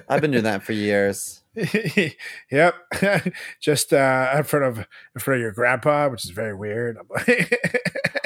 [0.07, 1.43] I've been doing that for years.
[2.51, 2.75] yep.
[3.61, 6.97] just uh, in front of in front of your grandpa, which is very weird.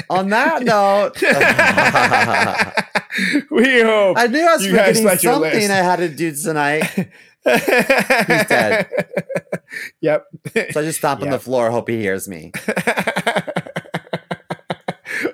[0.10, 1.20] On that note,
[3.50, 5.72] we hope I knew I was forgetting like something.
[5.72, 6.84] I had to do tonight.
[6.94, 7.66] he's
[8.46, 8.88] dead.
[10.02, 10.26] Yep.
[10.72, 12.52] So I just stomp on the floor, hope he hears me.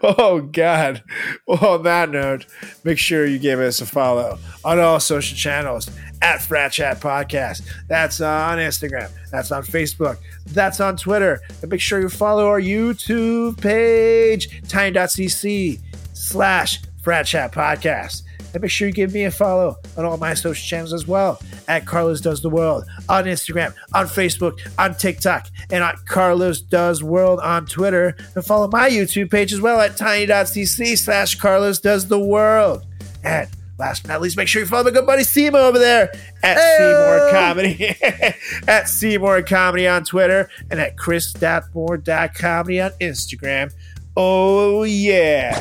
[0.17, 1.03] oh God.
[1.47, 2.45] Well, on that note,
[2.83, 5.89] make sure you give us a follow on all social channels
[6.21, 7.67] at Frat Chat Podcast.
[7.87, 9.11] That's on Instagram.
[9.31, 10.17] That's on Facebook.
[10.47, 11.41] That's on Twitter.
[11.61, 15.79] And make sure you follow our YouTube page, tiny.cc
[16.13, 18.23] slash Frat Chat Podcast.
[18.53, 21.41] And make sure you give me a follow on all my social channels as well
[21.67, 27.03] at Carlos Does the World on Instagram, on Facebook, on TikTok, and at Carlos Does
[27.03, 28.15] World on Twitter.
[28.35, 32.85] And follow my YouTube page as well at tiny.cc slash Carlos Does the World.
[33.23, 33.47] And
[33.81, 36.13] last but not least, make sure you follow my good buddy Seymour over there
[36.43, 37.95] at Seymour Comedy,
[38.67, 43.73] at Seymour Comedy on Twitter, and at chris.moore.comedy on Instagram.
[44.17, 45.57] Oh, yeah.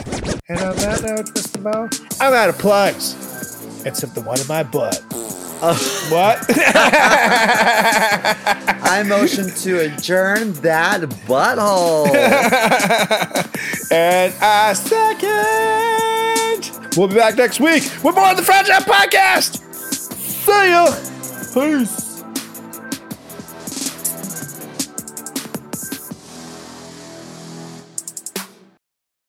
[0.48, 1.62] And on that note, Mr.
[1.62, 1.88] Mo,
[2.20, 3.14] I'm out of plugs.
[3.86, 5.02] Except the one in my butt.
[5.62, 6.08] Oh.
[6.10, 6.44] What?
[8.82, 12.06] I motion to adjourn that butthole.
[13.92, 15.20] and I second.
[16.96, 19.62] We'll be back next week with more of the Frat Chat Podcast.
[20.16, 20.90] See ya.
[21.54, 22.09] Peace.